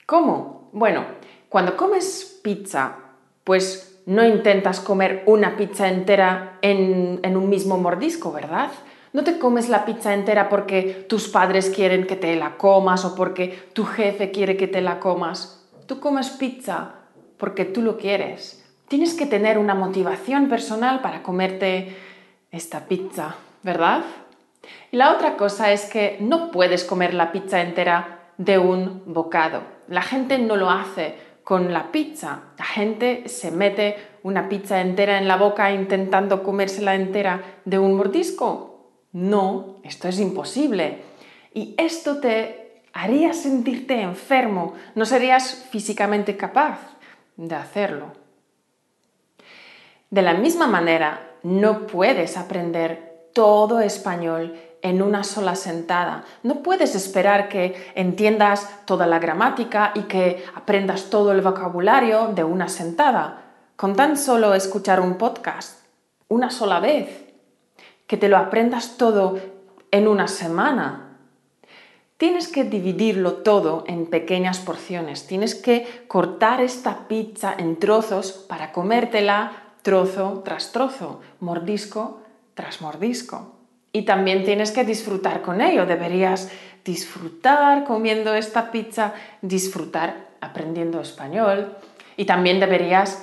¿Cómo? 0.04 0.68
Bueno, 0.72 1.06
cuando 1.48 1.74
comes 1.74 2.38
pizza, 2.42 2.96
pues 3.44 3.95
no 4.06 4.24
intentas 4.24 4.80
comer 4.80 5.22
una 5.26 5.56
pizza 5.56 5.88
entera 5.88 6.58
en, 6.62 7.20
en, 7.22 7.36
un 7.36 7.48
mismo 7.48 7.76
mordisco, 7.76 8.32
¿verdad? 8.32 8.70
No 9.12 9.24
te 9.24 9.38
comes 9.38 9.68
la 9.68 9.84
pizza 9.84 10.14
entera 10.14 10.48
porque 10.48 11.04
tus 11.08 11.28
padres 11.28 11.70
quieren 11.70 12.06
que 12.06 12.16
te 12.16 12.34
la 12.36 12.56
comas 12.56 13.04
o 13.04 13.14
porque 13.14 13.58
tu 13.72 13.84
jefe 13.84 14.30
quiere 14.30 14.56
que 14.56 14.68
te 14.68 14.80
la 14.80 15.00
comas. 15.00 15.64
Tú 15.86 16.00
comes 16.00 16.30
pizza 16.30 16.94
porque 17.36 17.64
tú 17.64 17.82
lo 17.82 17.98
quieres 17.98 18.66
Tienes 18.88 19.14
que 19.14 19.26
tener 19.26 19.58
una 19.58 19.74
motivación 19.74 20.48
personal 20.48 21.00
para 21.00 21.22
comerte 21.22 21.96
esta 22.52 22.86
pizza, 22.86 23.34
¿verdad? 23.64 24.04
Y 24.92 24.96
la 24.96 25.12
otra 25.12 25.36
cosa 25.36 25.72
es 25.72 25.86
que 25.86 26.18
no 26.20 26.52
puedes 26.52 26.84
comer 26.84 27.12
la 27.12 27.32
pizza 27.32 27.60
entera 27.62 28.30
de 28.38 28.58
un 28.58 29.02
bocado. 29.06 29.62
La 29.88 30.02
gente 30.02 30.38
no 30.38 30.54
lo 30.54 30.70
hace 30.70 31.16
con 31.46 31.72
la 31.72 31.92
pizza. 31.92 32.40
La 32.58 32.64
gente 32.64 33.28
se 33.28 33.52
mete 33.52 34.18
una 34.24 34.48
pizza 34.48 34.80
entera 34.80 35.16
en 35.16 35.28
la 35.28 35.36
boca 35.36 35.70
intentando 35.70 36.42
comérsela 36.42 36.96
entera 36.96 37.60
de 37.64 37.78
un 37.78 37.94
mordisco. 37.94 38.90
No, 39.12 39.76
esto 39.84 40.08
es 40.08 40.18
imposible. 40.18 41.04
Y 41.54 41.76
esto 41.78 42.18
te 42.18 42.82
haría 42.92 43.32
sentirte 43.32 44.00
enfermo. 44.00 44.74
No 44.96 45.04
serías 45.04 45.68
físicamente 45.70 46.36
capaz 46.36 46.80
de 47.36 47.54
hacerlo. 47.54 48.06
De 50.10 50.22
la 50.22 50.34
misma 50.34 50.66
manera, 50.66 51.30
no 51.44 51.86
puedes 51.86 52.36
aprender 52.36 53.28
todo 53.32 53.78
español 53.78 54.56
en 54.86 55.02
una 55.02 55.24
sola 55.24 55.56
sentada. 55.56 56.24
No 56.44 56.62
puedes 56.62 56.94
esperar 56.94 57.48
que 57.48 57.90
entiendas 57.96 58.86
toda 58.86 59.08
la 59.08 59.18
gramática 59.18 59.90
y 59.94 60.02
que 60.02 60.44
aprendas 60.54 61.10
todo 61.10 61.32
el 61.32 61.40
vocabulario 61.40 62.28
de 62.28 62.44
una 62.44 62.68
sentada, 62.68 63.42
con 63.74 63.96
tan 63.96 64.16
solo 64.16 64.54
escuchar 64.54 65.00
un 65.00 65.16
podcast, 65.16 65.80
una 66.28 66.50
sola 66.50 66.78
vez, 66.78 67.24
que 68.06 68.16
te 68.16 68.28
lo 68.28 68.36
aprendas 68.36 68.96
todo 68.96 69.40
en 69.90 70.06
una 70.06 70.28
semana. 70.28 71.18
Tienes 72.16 72.46
que 72.46 72.62
dividirlo 72.62 73.38
todo 73.38 73.82
en 73.88 74.06
pequeñas 74.06 74.60
porciones, 74.60 75.26
tienes 75.26 75.56
que 75.56 76.04
cortar 76.06 76.60
esta 76.60 77.08
pizza 77.08 77.54
en 77.58 77.76
trozos 77.78 78.32
para 78.32 78.70
comértela 78.70 79.74
trozo 79.82 80.42
tras 80.44 80.70
trozo, 80.70 81.20
mordisco 81.40 82.20
tras 82.54 82.80
mordisco. 82.80 83.55
Y 83.96 84.02
también 84.02 84.44
tienes 84.44 84.72
que 84.72 84.84
disfrutar 84.84 85.40
con 85.40 85.62
ello. 85.62 85.86
Deberías 85.86 86.50
disfrutar 86.84 87.84
comiendo 87.84 88.34
esta 88.34 88.70
pizza, 88.70 89.14
disfrutar 89.40 90.26
aprendiendo 90.42 91.00
español 91.00 91.78
y 92.14 92.26
también 92.26 92.60
deberías 92.60 93.22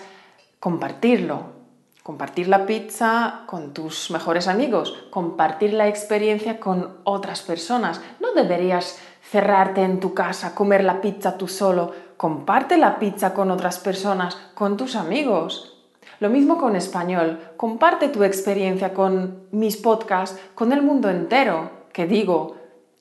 compartirlo. 0.60 1.54
Compartir 2.02 2.48
la 2.48 2.66
pizza 2.66 3.44
con 3.46 3.72
tus 3.76 4.10
mejores 4.10 4.48
amigos, 4.48 5.06
compartir 5.12 5.74
la 5.74 5.88
experiencia 5.88 6.60
con 6.60 6.98
otras 7.04 7.44
personas. 7.44 8.02
No 8.20 8.34
deberías 8.34 9.00
cerrarte 9.22 9.84
en 9.84 10.00
tu 10.00 10.16
casa, 10.16 10.56
comer 10.56 10.84
la 10.84 11.02
pizza 11.02 11.38
tú 11.38 11.48
solo. 11.48 11.94
Comparte 12.18 12.78
la 12.78 12.98
pizza 12.98 13.36
con 13.36 13.52
otras 13.52 13.78
personas, 13.78 14.40
con 14.56 14.76
tus 14.76 14.96
amigos. 14.96 15.73
Lo 16.24 16.30
mismo 16.30 16.58
con 16.58 16.78
español. 16.78 17.38
Comparte 17.58 18.08
tu 18.08 18.24
experiencia 18.24 18.94
con 18.94 19.50
mis 19.52 19.76
podcasts, 19.76 20.40
con 20.56 20.72
el 20.72 20.82
mundo 20.82 21.10
entero, 21.10 21.70
que 21.92 22.08
digo, 22.08 22.56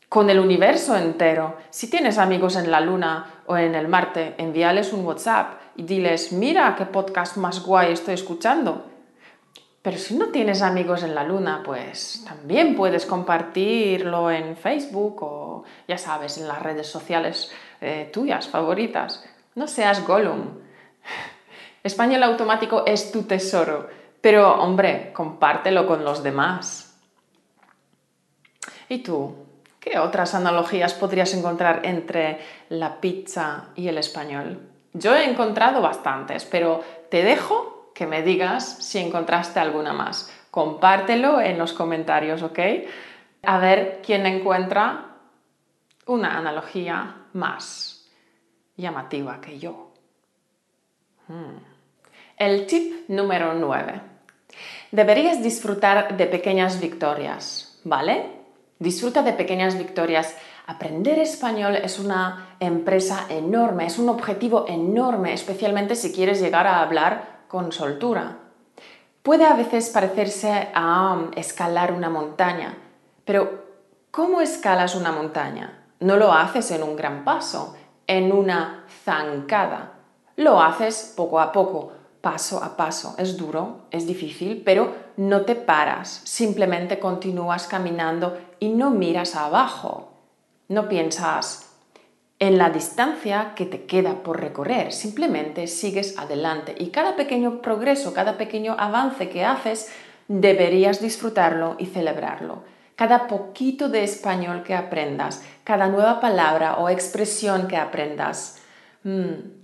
con 0.08 0.28
el 0.28 0.40
universo 0.40 0.96
entero. 0.96 1.54
Si 1.70 1.88
tienes 1.88 2.18
amigos 2.18 2.56
en 2.56 2.68
la 2.68 2.80
Luna 2.80 3.42
o 3.46 3.56
en 3.56 3.76
el 3.76 3.87
Marte, 3.87 4.35
envíales 4.38 4.92
un 4.92 5.06
WhatsApp 5.06 5.52
y 5.76 5.85
diles, 5.85 6.32
mira 6.32 6.74
qué 6.76 6.85
podcast 6.85 7.37
más 7.37 7.64
guay 7.64 7.92
estoy 7.92 8.14
escuchando. 8.14 8.87
Pero 9.82 9.98
si 9.98 10.16
no 10.16 10.30
tienes 10.30 10.61
amigos 10.61 11.04
en 11.04 11.14
la 11.14 11.22
Luna, 11.22 11.62
pues 11.64 12.24
también 12.26 12.74
puedes 12.74 13.06
compartirlo 13.06 14.32
en 14.32 14.56
Facebook 14.56 15.22
o, 15.22 15.62
ya 15.87 15.96
sabes, 15.96 16.38
en 16.38 16.48
las 16.48 16.61
redes 16.61 16.88
sociales 16.88 17.52
eh, 17.80 18.11
tuyas 18.12 18.48
favoritas. 18.48 19.24
No 19.54 19.68
seas 19.68 20.04
Gollum. 20.04 20.61
Español 21.82 22.22
automático 22.22 22.84
es 22.86 23.10
tu 23.10 23.24
tesoro, 23.24 23.88
pero 24.20 24.62
hombre, 24.62 25.12
compártelo 25.12 25.86
con 25.86 26.04
los 26.04 26.22
demás. 26.22 26.96
¿Y 28.88 28.98
tú? 28.98 29.34
¿Qué 29.80 29.98
otras 29.98 30.34
analogías 30.34 30.94
podrías 30.94 31.34
encontrar 31.34 31.80
entre 31.84 32.38
la 32.68 33.00
pizza 33.00 33.70
y 33.74 33.88
el 33.88 33.98
español? 33.98 34.60
Yo 34.92 35.14
he 35.16 35.28
encontrado 35.28 35.80
bastantes, 35.82 36.44
pero 36.44 36.84
te 37.10 37.24
dejo 37.24 37.90
que 37.94 38.06
me 38.06 38.22
digas 38.22 38.78
si 38.80 38.98
encontraste 38.98 39.58
alguna 39.58 39.92
más. 39.92 40.32
Compártelo 40.52 41.40
en 41.40 41.58
los 41.58 41.72
comentarios, 41.72 42.42
¿ok? 42.42 42.58
A 43.42 43.58
ver 43.58 44.02
quién 44.04 44.26
encuentra 44.26 45.16
una 46.06 46.38
analogía 46.38 47.16
más 47.32 48.08
llamativa 48.76 49.40
que 49.40 49.58
yo. 49.58 49.92
Hmm. 51.26 51.71
El 52.42 52.66
tip 52.66 53.09
número 53.09 53.55
9. 53.55 54.00
Deberías 54.90 55.44
disfrutar 55.44 56.16
de 56.16 56.26
pequeñas 56.26 56.81
victorias, 56.81 57.78
¿vale? 57.85 58.33
Disfruta 58.81 59.22
de 59.22 59.33
pequeñas 59.33 59.78
victorias. 59.78 60.37
Aprender 60.66 61.20
español 61.20 61.76
es 61.76 62.00
una 62.00 62.57
empresa 62.59 63.26
enorme, 63.28 63.87
es 63.87 63.96
un 63.96 64.09
objetivo 64.09 64.64
enorme, 64.66 65.33
especialmente 65.35 65.94
si 65.94 66.12
quieres 66.12 66.40
llegar 66.40 66.66
a 66.66 66.81
hablar 66.81 67.44
con 67.46 67.70
soltura. 67.70 68.38
Puede 69.22 69.44
a 69.44 69.55
veces 69.55 69.90
parecerse 69.90 70.66
a 70.74 71.12
um, 71.12 71.31
escalar 71.37 71.92
una 71.92 72.11
montaña, 72.11 72.76
pero 73.24 73.66
¿cómo 74.11 74.40
escalas 74.40 74.96
una 74.96 75.12
montaña? 75.12 75.85
No 76.00 76.16
lo 76.16 76.33
haces 76.33 76.72
en 76.72 76.83
un 76.83 76.96
gran 76.96 77.22
paso, 77.22 77.76
en 78.09 78.33
una 78.33 78.85
zancada. 79.05 79.92
Lo 80.35 80.61
haces 80.61 81.14
poco 81.16 81.38
a 81.38 81.52
poco, 81.52 81.92
paso 82.22 82.62
a 82.64 82.76
paso. 82.76 83.14
Es 83.18 83.37
duro, 83.37 83.82
es 83.90 84.06
difícil, 84.06 84.62
pero 84.64 84.94
no 85.18 85.42
te 85.42 85.54
paras, 85.54 86.22
simplemente 86.24 86.98
continúas 86.98 87.66
caminando 87.66 88.38
y 88.58 88.70
no 88.70 88.90
miras 88.90 89.37
abajo. 89.37 90.12
No 90.68 90.88
piensas 90.88 91.68
en 92.38 92.58
la 92.58 92.70
distancia 92.70 93.52
que 93.54 93.66
te 93.66 93.85
queda 93.85 94.22
por 94.22 94.40
recorrer, 94.40 94.92
simplemente 94.92 95.66
sigues 95.66 96.18
adelante 96.18 96.74
y 96.78 96.88
cada 96.88 97.14
pequeño 97.14 97.61
progreso, 97.61 98.14
cada 98.14 98.38
pequeño 98.38 98.74
avance 98.78 99.28
que 99.28 99.44
haces, 99.44 99.92
deberías 100.28 101.00
disfrutarlo 101.00 101.76
y 101.78 101.87
celebrarlo. 101.87 102.64
Cada 102.96 103.26
poquito 103.26 103.88
de 103.88 104.04
español 104.04 104.62
que 104.62 104.74
aprendas, 104.74 105.44
cada 105.64 105.88
nueva 105.88 106.20
palabra 106.20 106.78
o 106.78 106.88
expresión 106.88 107.68
que 107.68 107.76
aprendas, 107.76 108.61
mm, 109.04 109.62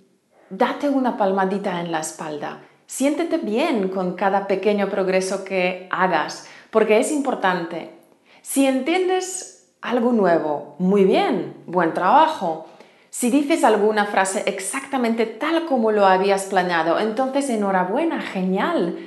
date 0.51 0.89
una 0.89 1.17
palmadita 1.17 1.81
en 1.81 1.93
la 1.93 2.01
espalda. 2.01 2.61
Siéntete 2.87 3.39
bien 3.39 3.89
con 3.89 4.15
cada 4.15 4.47
pequeño 4.47 4.89
progreso 4.89 5.45
que 5.45 5.89
hagas, 5.91 6.49
porque 6.71 6.99
es 6.99 7.13
importante. 7.13 7.91
Si 8.41 8.67
entiendes 8.67 9.71
algo 9.83 10.13
nuevo, 10.13 10.75
muy 10.79 11.05
bien, 11.05 11.55
buen 11.67 11.93
trabajo. 11.93 12.67
Si 13.11 13.31
dices 13.31 13.65
alguna 13.65 14.07
frase 14.07 14.45
exactamente 14.47 15.27
tal 15.27 15.67
como 15.67 15.93
lo 15.93 16.07
habías 16.07 16.45
planeado, 16.45 16.99
entonces 16.99 17.51
enhorabuena, 17.51 18.23
genial. 18.23 18.99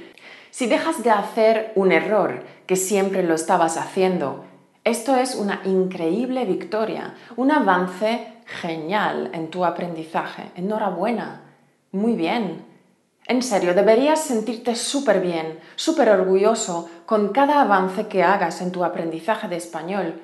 Si 0.52 0.68
dejas 0.68 1.04
de 1.04 1.12
hacer 1.12 1.72
un 1.76 1.92
error, 1.92 2.44
que 2.68 2.76
siempre 2.76 3.24
lo 3.24 3.34
estabas 3.34 3.78
haciendo, 3.78 4.46
esto 4.84 5.16
es 5.16 5.36
una 5.36 5.62
increíble 5.66 6.46
victoria, 6.46 7.14
un 7.36 7.52
avance 7.52 8.28
Genial 8.60 9.32
en 9.34 9.50
tu 9.50 9.64
aprendizaje. 9.64 10.52
Enhorabuena. 10.56 11.42
Muy 11.92 12.16
bien. 12.16 12.66
En 13.28 13.42
serio, 13.42 13.74
deberías 13.74 14.20
sentirte 14.20 14.76
súper 14.76 15.22
bien, 15.22 15.60
súper 15.76 16.10
orgulloso 16.10 16.90
con 17.06 17.30
cada 17.30 17.62
avance 17.62 18.08
que 18.08 18.24
hagas 18.24 18.62
en 18.62 18.72
tu 18.72 18.84
aprendizaje 18.84 19.48
de 19.48 19.56
español. 19.56 20.22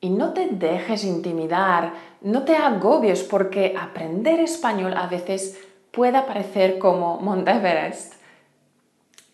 Y 0.00 0.08
no 0.08 0.32
te 0.32 0.46
dejes 0.46 1.04
intimidar, 1.04 1.92
no 2.22 2.44
te 2.44 2.56
agobies 2.56 3.22
porque 3.24 3.76
aprender 3.78 4.40
español 4.40 4.94
a 4.96 5.06
veces 5.06 5.58
pueda 5.90 6.24
parecer 6.24 6.78
como 6.78 7.18
Mount 7.20 7.46
Everest. 7.46 8.14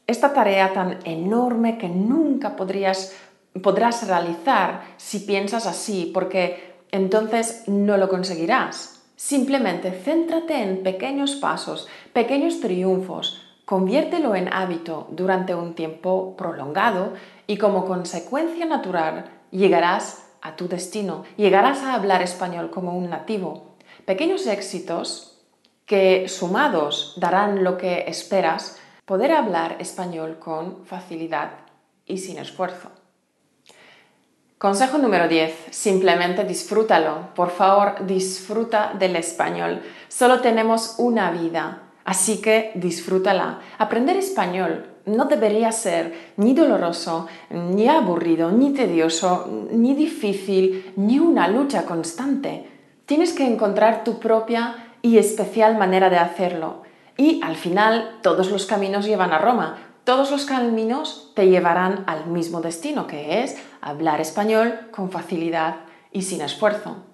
Esta 0.09 0.33
tarea 0.33 0.73
tan 0.73 0.99
enorme 1.05 1.79
que 1.79 1.89
nunca 1.89 2.57
podrías, 2.57 3.15
podrás 3.63 4.07
realizar 4.09 4.83
si 4.97 5.21
piensas 5.21 5.67
así, 5.67 6.11
porque 6.13 6.66
entonces 6.91 7.65
no 7.67 7.97
lo 7.97 8.09
conseguirás. 8.09 9.03
Simplemente 9.17 9.93
céntrate 9.93 10.63
en 10.63 10.83
pequeños 10.83 11.37
pasos, 11.37 11.89
pequeños 12.13 12.61
triunfos, 12.61 13.43
conviértelo 13.65 14.35
en 14.35 14.53
hábito 14.53 15.09
durante 15.11 15.55
un 15.55 15.75
tiempo 15.75 16.37
prolongado 16.37 17.15
y 17.47 17.57
como 17.57 17.87
consecuencia 17.87 18.67
natural 18.67 19.31
llegarás 19.51 20.27
a 20.43 20.55
tu 20.55 20.69
destino, 20.69 21.25
llegarás 21.37 21.83
a 21.83 21.95
hablar 21.95 22.23
español 22.23 22.71
como 22.71 22.97
un 22.97 23.11
nativo. 23.11 23.77
Pequeños 24.05 24.47
éxitos 24.47 25.45
que 25.87 26.29
sumados 26.29 27.15
darán 27.17 27.65
lo 27.65 27.79
que 27.79 28.05
esperas, 28.09 28.79
poder 29.05 29.33
hablar 29.33 29.77
español 29.79 30.39
con 30.39 30.85
facilidad 30.85 31.53
y 32.05 32.19
sin 32.19 32.39
esfuerzo. 32.39 32.91
Consejo 34.59 34.97
número 34.97 35.29
10. 35.29 35.69
Simplemente 35.71 36.43
disfrútalo. 36.45 37.35
Por 37.35 37.51
favor, 37.51 38.07
disfruta 38.07 38.95
del 38.99 39.17
español. 39.17 39.83
Solo 40.09 40.41
tenemos 40.41 40.95
una 40.97 41.31
vida. 41.31 41.83
Así 42.07 42.41
que 42.41 42.73
disfrútala. 42.75 43.59
Aprender 43.77 44.17
español 44.17 44.87
no 45.05 45.27
debería 45.27 45.73
ser 45.73 46.33
ni 46.39 46.55
doloroso, 46.55 47.27
ni 47.51 47.87
aburrido, 47.87 48.51
ni 48.51 48.73
tedioso, 48.73 49.47
ni 49.73 49.95
difícil, 49.95 50.91
ni 50.97 51.19
una 51.19 51.49
lucha 51.49 51.85
constante. 51.85 52.67
Tienes 53.05 53.35
que 53.35 53.47
encontrar 53.47 54.05
tu 54.05 54.19
propia 54.19 54.95
y 55.03 55.19
especial 55.19 55.77
manera 55.77 56.09
de 56.09 56.17
hacerlo. 56.17 56.83
Y 57.19 57.43
al 57.43 57.57
final 57.57 58.21
todos 58.23 58.51
los 58.51 58.65
caminos 58.65 59.05
llevan 59.05 59.35
a 59.35 59.39
Roma. 59.39 59.77
Todos 60.05 60.31
los 60.31 60.47
caminos 60.47 61.33
te 61.35 61.49
llevarán 61.49 62.05
al 62.07 62.27
mismo 62.27 62.61
destino, 62.61 63.09
que 63.09 63.43
es 63.43 63.57
hablar 63.87 64.21
español 64.21 64.89
con 64.91 65.13
facilidad 65.13 65.77
y 66.11 66.23
sin 66.23 66.41
esfuerzo. 66.41 67.05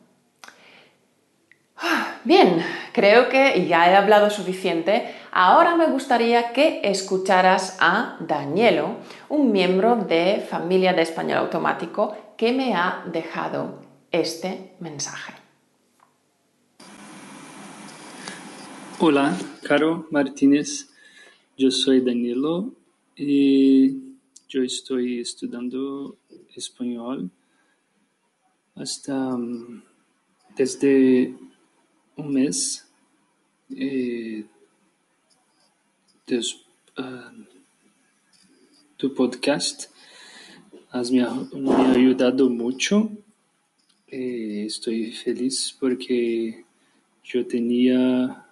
Bien, 2.24 2.62
creo 2.92 3.28
que 3.28 3.66
ya 3.66 3.90
he 3.90 3.94
hablado 3.94 4.30
suficiente. 4.30 5.14
Ahora 5.32 5.76
me 5.76 5.86
gustaría 5.88 6.52
que 6.52 6.80
escucharas 6.84 7.76
a 7.80 8.16
Danielo, 8.20 8.96
un 9.28 9.52
miembro 9.52 9.96
de 9.96 10.46
Familia 10.48 10.94
de 10.94 11.02
Español 11.02 11.38
Automático, 11.38 12.16
que 12.38 12.52
me 12.52 12.74
ha 12.74 13.04
dejado 13.12 13.80
este 14.10 14.72
mensaje. 14.80 15.34
Hola, 18.98 19.36
Caro 19.62 20.06
Martínez. 20.10 20.88
Yo 21.58 21.70
soy 21.70 22.00
Danielo 22.00 22.72
y 23.16 24.12
yo 24.48 24.62
estoy 24.62 25.20
estudiando 25.20 26.18
español 26.56 27.30
hasta 28.74 29.36
mm, 29.36 29.82
desde 30.56 31.34
un 32.16 32.32
mes. 32.32 32.86
Eh, 33.70 34.44
ah, 36.96 37.32
tu 38.96 39.14
podcast 39.14 39.90
has 40.90 41.10
me, 41.10 41.22
ha 41.22 41.92
ayudado 41.92 42.48
mucho. 42.50 43.10
Eh, 44.06 44.64
estoy 44.66 45.12
feliz 45.12 45.74
porque 45.80 46.64
yo 47.24 47.46
tenía 47.46 48.44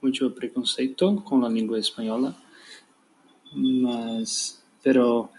mucho 0.00 0.34
preconceito 0.34 1.24
con 1.24 1.42
la 1.42 1.48
lengua 1.48 1.78
española, 1.78 2.36
mas, 3.54 4.62
pero 4.82 5.30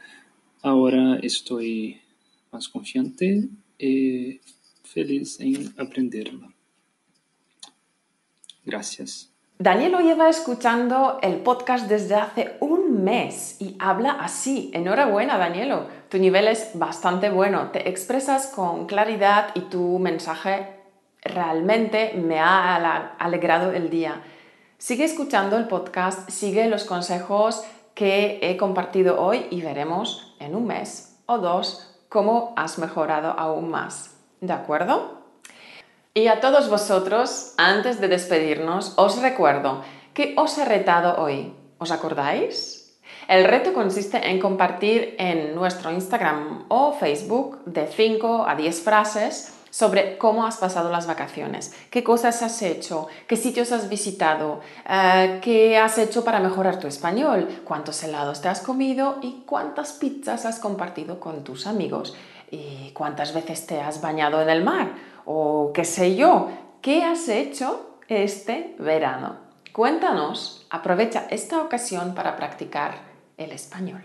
ahora 0.61 1.19
estoy 1.21 2.01
más 2.55 2.69
confiante 2.69 3.49
y 3.77 4.39
feliz 4.83 5.39
en 5.41 5.73
aprenderla. 5.77 6.47
Gracias. 8.63 9.29
Danielo 9.59 9.99
lleva 9.99 10.29
escuchando 10.29 11.19
el 11.21 11.37
podcast 11.37 11.87
desde 11.87 12.15
hace 12.15 12.57
un 12.61 13.03
mes 13.03 13.57
y 13.59 13.75
habla 13.79 14.11
así. 14.11 14.71
Enhorabuena, 14.73 15.37
Danielo. 15.37 15.87
Tu 16.09 16.17
nivel 16.17 16.47
es 16.47 16.71
bastante 16.75 17.29
bueno. 17.29 17.71
Te 17.71 17.89
expresas 17.89 18.47
con 18.47 18.85
claridad 18.85 19.49
y 19.53 19.61
tu 19.61 19.99
mensaje 19.99 20.67
realmente 21.21 22.13
me 22.13 22.39
ha 22.39 23.15
alegrado 23.17 23.71
el 23.71 23.89
día. 23.89 24.21
Sigue 24.77 25.03
escuchando 25.03 25.57
el 25.57 25.67
podcast, 25.67 26.29
sigue 26.29 26.67
los 26.67 26.85
consejos 26.85 27.63
que 27.93 28.39
he 28.41 28.55
compartido 28.55 29.21
hoy 29.21 29.45
y 29.49 29.61
veremos 29.61 30.35
en 30.39 30.55
un 30.55 30.67
mes 30.67 31.17
o 31.25 31.37
dos 31.37 31.94
cómo 32.15 32.53
has 32.55 32.79
mejorado 32.79 33.31
aún 33.37 33.69
más. 33.69 34.15
¿De 34.39 34.53
acuerdo? 34.53 35.19
Y 36.13 36.27
a 36.27 36.39
todos 36.39 36.69
vosotros, 36.69 37.53
antes 37.57 37.99
de 37.99 38.07
despedirnos, 38.07 38.93
os 38.95 39.21
recuerdo 39.21 39.81
que 40.13 40.33
os 40.37 40.57
he 40.57 40.63
retado 40.63 41.21
hoy. 41.21 41.53
¿Os 41.77 41.91
acordáis? 41.91 42.97
El 43.27 43.43
reto 43.43 43.73
consiste 43.73 44.29
en 44.29 44.39
compartir 44.39 45.17
en 45.19 45.55
nuestro 45.55 45.91
Instagram 45.91 46.63
o 46.69 46.93
Facebook 46.93 47.65
de 47.65 47.85
5 47.85 48.45
a 48.47 48.55
10 48.55 48.81
frases 48.81 49.54
sobre 49.75 50.17
cómo 50.17 50.45
has 50.45 50.55
pasado 50.55 50.89
las 50.89 51.05
vacaciones, 51.05 51.73
qué 51.89 52.01
cosas 52.01 52.41
has 52.43 52.61
hecho, 52.61 53.09
qué 53.27 53.35
sitios 53.35 53.73
has 53.73 53.89
visitado, 53.89 54.61
eh, 54.89 55.41
qué 55.43 55.77
has 55.77 55.97
hecho 55.97 56.23
para 56.23 56.39
mejorar 56.39 56.79
tu 56.79 56.87
español, 56.87 57.61
cuántos 57.65 58.01
helados 58.01 58.39
te 58.39 58.47
has 58.47 58.61
comido 58.61 59.17
y 59.21 59.43
cuántas 59.45 59.91
pizzas 59.91 60.45
has 60.45 60.59
compartido 60.59 61.19
con 61.19 61.43
tus 61.43 61.67
amigos 61.67 62.15
y 62.49 62.91
cuántas 62.93 63.33
veces 63.33 63.67
te 63.67 63.81
has 63.81 63.99
bañado 63.99 64.41
en 64.41 64.49
el 64.49 64.63
mar 64.63 64.93
o 65.25 65.71
qué 65.73 65.83
sé 65.83 66.15
yo, 66.15 66.51
qué 66.81 67.03
has 67.03 67.27
hecho 67.27 67.97
este 68.07 68.77
verano. 68.79 69.35
Cuéntanos, 69.73 70.67
aprovecha 70.69 71.27
esta 71.29 71.61
ocasión 71.61 72.15
para 72.15 72.37
practicar 72.37 72.99
el 73.35 73.51
español. 73.51 74.03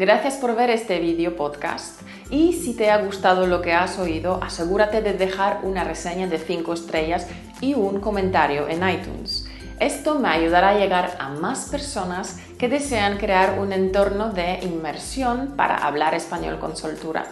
Gracias 0.00 0.36
por 0.36 0.56
ver 0.56 0.70
este 0.70 0.98
video 0.98 1.36
podcast 1.36 2.00
y 2.30 2.54
si 2.54 2.72
te 2.72 2.90
ha 2.90 3.04
gustado 3.04 3.46
lo 3.46 3.60
que 3.60 3.74
has 3.74 3.98
oído, 3.98 4.42
asegúrate 4.42 5.02
de 5.02 5.12
dejar 5.12 5.60
una 5.62 5.84
reseña 5.84 6.26
de 6.26 6.38
5 6.38 6.72
estrellas 6.72 7.26
y 7.60 7.74
un 7.74 8.00
comentario 8.00 8.66
en 8.66 8.88
iTunes. 8.88 9.46
Esto 9.78 10.18
me 10.18 10.30
ayudará 10.30 10.70
a 10.70 10.78
llegar 10.78 11.18
a 11.20 11.28
más 11.28 11.68
personas 11.68 12.38
que 12.58 12.70
desean 12.70 13.18
crear 13.18 13.58
un 13.58 13.74
entorno 13.74 14.30
de 14.30 14.60
inmersión 14.62 15.52
para 15.54 15.76
hablar 15.76 16.14
español 16.14 16.58
con 16.58 16.78
soltura. 16.78 17.26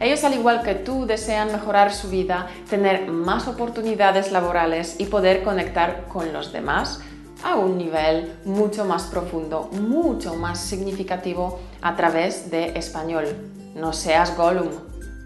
Ellos, 0.00 0.24
al 0.24 0.34
igual 0.34 0.62
que 0.62 0.74
tú, 0.74 1.06
desean 1.06 1.52
mejorar 1.52 1.94
su 1.94 2.10
vida, 2.10 2.48
tener 2.68 3.06
más 3.06 3.46
oportunidades 3.46 4.32
laborales 4.32 4.96
y 4.98 5.06
poder 5.06 5.44
conectar 5.44 6.06
con 6.08 6.32
los 6.32 6.52
demás 6.52 7.00
a 7.42 7.56
un 7.56 7.78
nivel 7.78 8.34
mucho 8.44 8.84
más 8.84 9.04
profundo, 9.04 9.70
mucho 9.72 10.34
más 10.34 10.60
significativo 10.60 11.60
a 11.80 11.96
través 11.96 12.50
de 12.50 12.78
español. 12.78 13.26
No 13.74 13.92
seas 13.92 14.36
Gollum, 14.36 14.68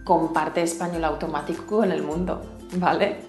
comparte 0.04 0.62
español 0.62 1.04
automático 1.04 1.64
con 1.66 1.90
el 1.92 2.02
mundo, 2.02 2.42
¿vale? 2.74 3.20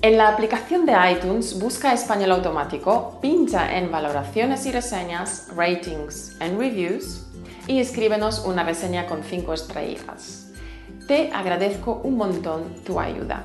En 0.00 0.18
la 0.18 0.28
aplicación 0.28 0.84
de 0.84 0.94
iTunes 1.12 1.60
busca 1.60 1.92
español 1.92 2.32
automático, 2.32 3.18
pincha 3.20 3.78
en 3.78 3.92
valoraciones 3.92 4.66
y 4.66 4.72
reseñas, 4.72 5.48
ratings 5.54 6.36
and 6.40 6.58
reviews 6.58 7.26
y 7.68 7.78
escríbenos 7.78 8.40
una 8.44 8.64
reseña 8.64 9.06
con 9.06 9.22
5 9.22 9.54
estrellas. 9.54 10.48
Te 11.06 11.30
agradezco 11.32 12.00
un 12.02 12.16
montón 12.16 12.82
tu 12.84 12.98
ayuda. 12.98 13.44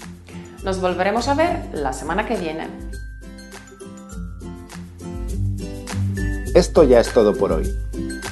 Nos 0.64 0.80
volveremos 0.80 1.28
a 1.28 1.34
ver 1.34 1.68
la 1.72 1.92
semana 1.92 2.26
que 2.26 2.36
viene. 2.36 2.68
Esto 6.56 6.84
ya 6.84 7.00
es 7.00 7.12
todo 7.12 7.34
por 7.34 7.52
hoy. 7.52 7.70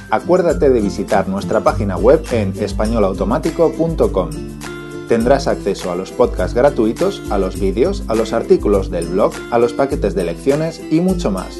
Acuérdate 0.08 0.70
de 0.70 0.80
visitar 0.80 1.28
nuestra 1.28 1.60
página 1.60 1.98
web 1.98 2.24
en 2.32 2.54
españolautomático.com. 2.58 4.30
Tendrás 5.08 5.46
acceso 5.46 5.92
a 5.92 5.94
los 5.94 6.10
podcasts 6.10 6.54
gratuitos, 6.54 7.22
a 7.28 7.36
los 7.36 7.60
vídeos, 7.60 8.02
a 8.08 8.14
los 8.14 8.32
artículos 8.32 8.90
del 8.90 9.08
blog, 9.08 9.34
a 9.50 9.58
los 9.58 9.74
paquetes 9.74 10.14
de 10.14 10.24
lecciones 10.24 10.80
y 10.90 11.02
mucho 11.02 11.30
más. 11.30 11.58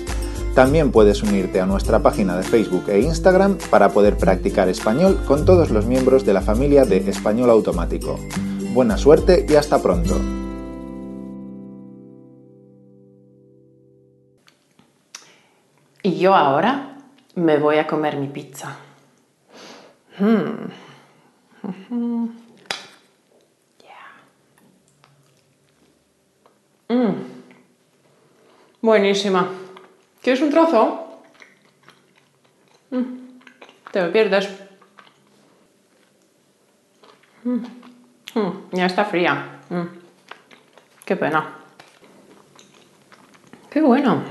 También 0.54 0.90
puedes 0.90 1.22
unirte 1.22 1.60
a 1.60 1.66
nuestra 1.66 1.98
página 1.98 2.34
de 2.34 2.44
Facebook 2.44 2.84
e 2.88 3.00
Instagram 3.00 3.58
para 3.68 3.90
poder 3.90 4.16
practicar 4.16 4.70
español 4.70 5.20
con 5.26 5.44
todos 5.44 5.68
los 5.68 5.84
miembros 5.84 6.24
de 6.24 6.32
la 6.32 6.40
familia 6.40 6.86
de 6.86 6.96
Español 7.10 7.50
Automático. 7.50 8.18
Buena 8.72 8.96
suerte 8.96 9.44
y 9.46 9.54
hasta 9.56 9.82
pronto. 9.82 10.18
Y 16.04 16.18
yo 16.18 16.34
ahora 16.34 16.98
me 17.34 17.56
voy 17.56 17.78
a 17.78 17.86
comer 17.86 18.18
mi 18.18 18.28
pizza. 18.28 18.76
Hmm. 20.18 20.68
Mm. 26.88 27.14
Buenísima. 28.82 29.48
¿Quieres 30.20 30.42
un 30.42 30.50
trozo? 30.50 31.22
Mm. 32.90 33.38
Te 33.90 34.02
lo 34.02 34.12
pierdes. 34.12 34.50
Mm. 37.44 37.64
Ya 38.72 38.84
está 38.84 39.06
fría. 39.06 39.58
Qué 41.06 41.16
pena. 41.16 41.60
Qué 43.70 43.80
bueno. 43.80 44.22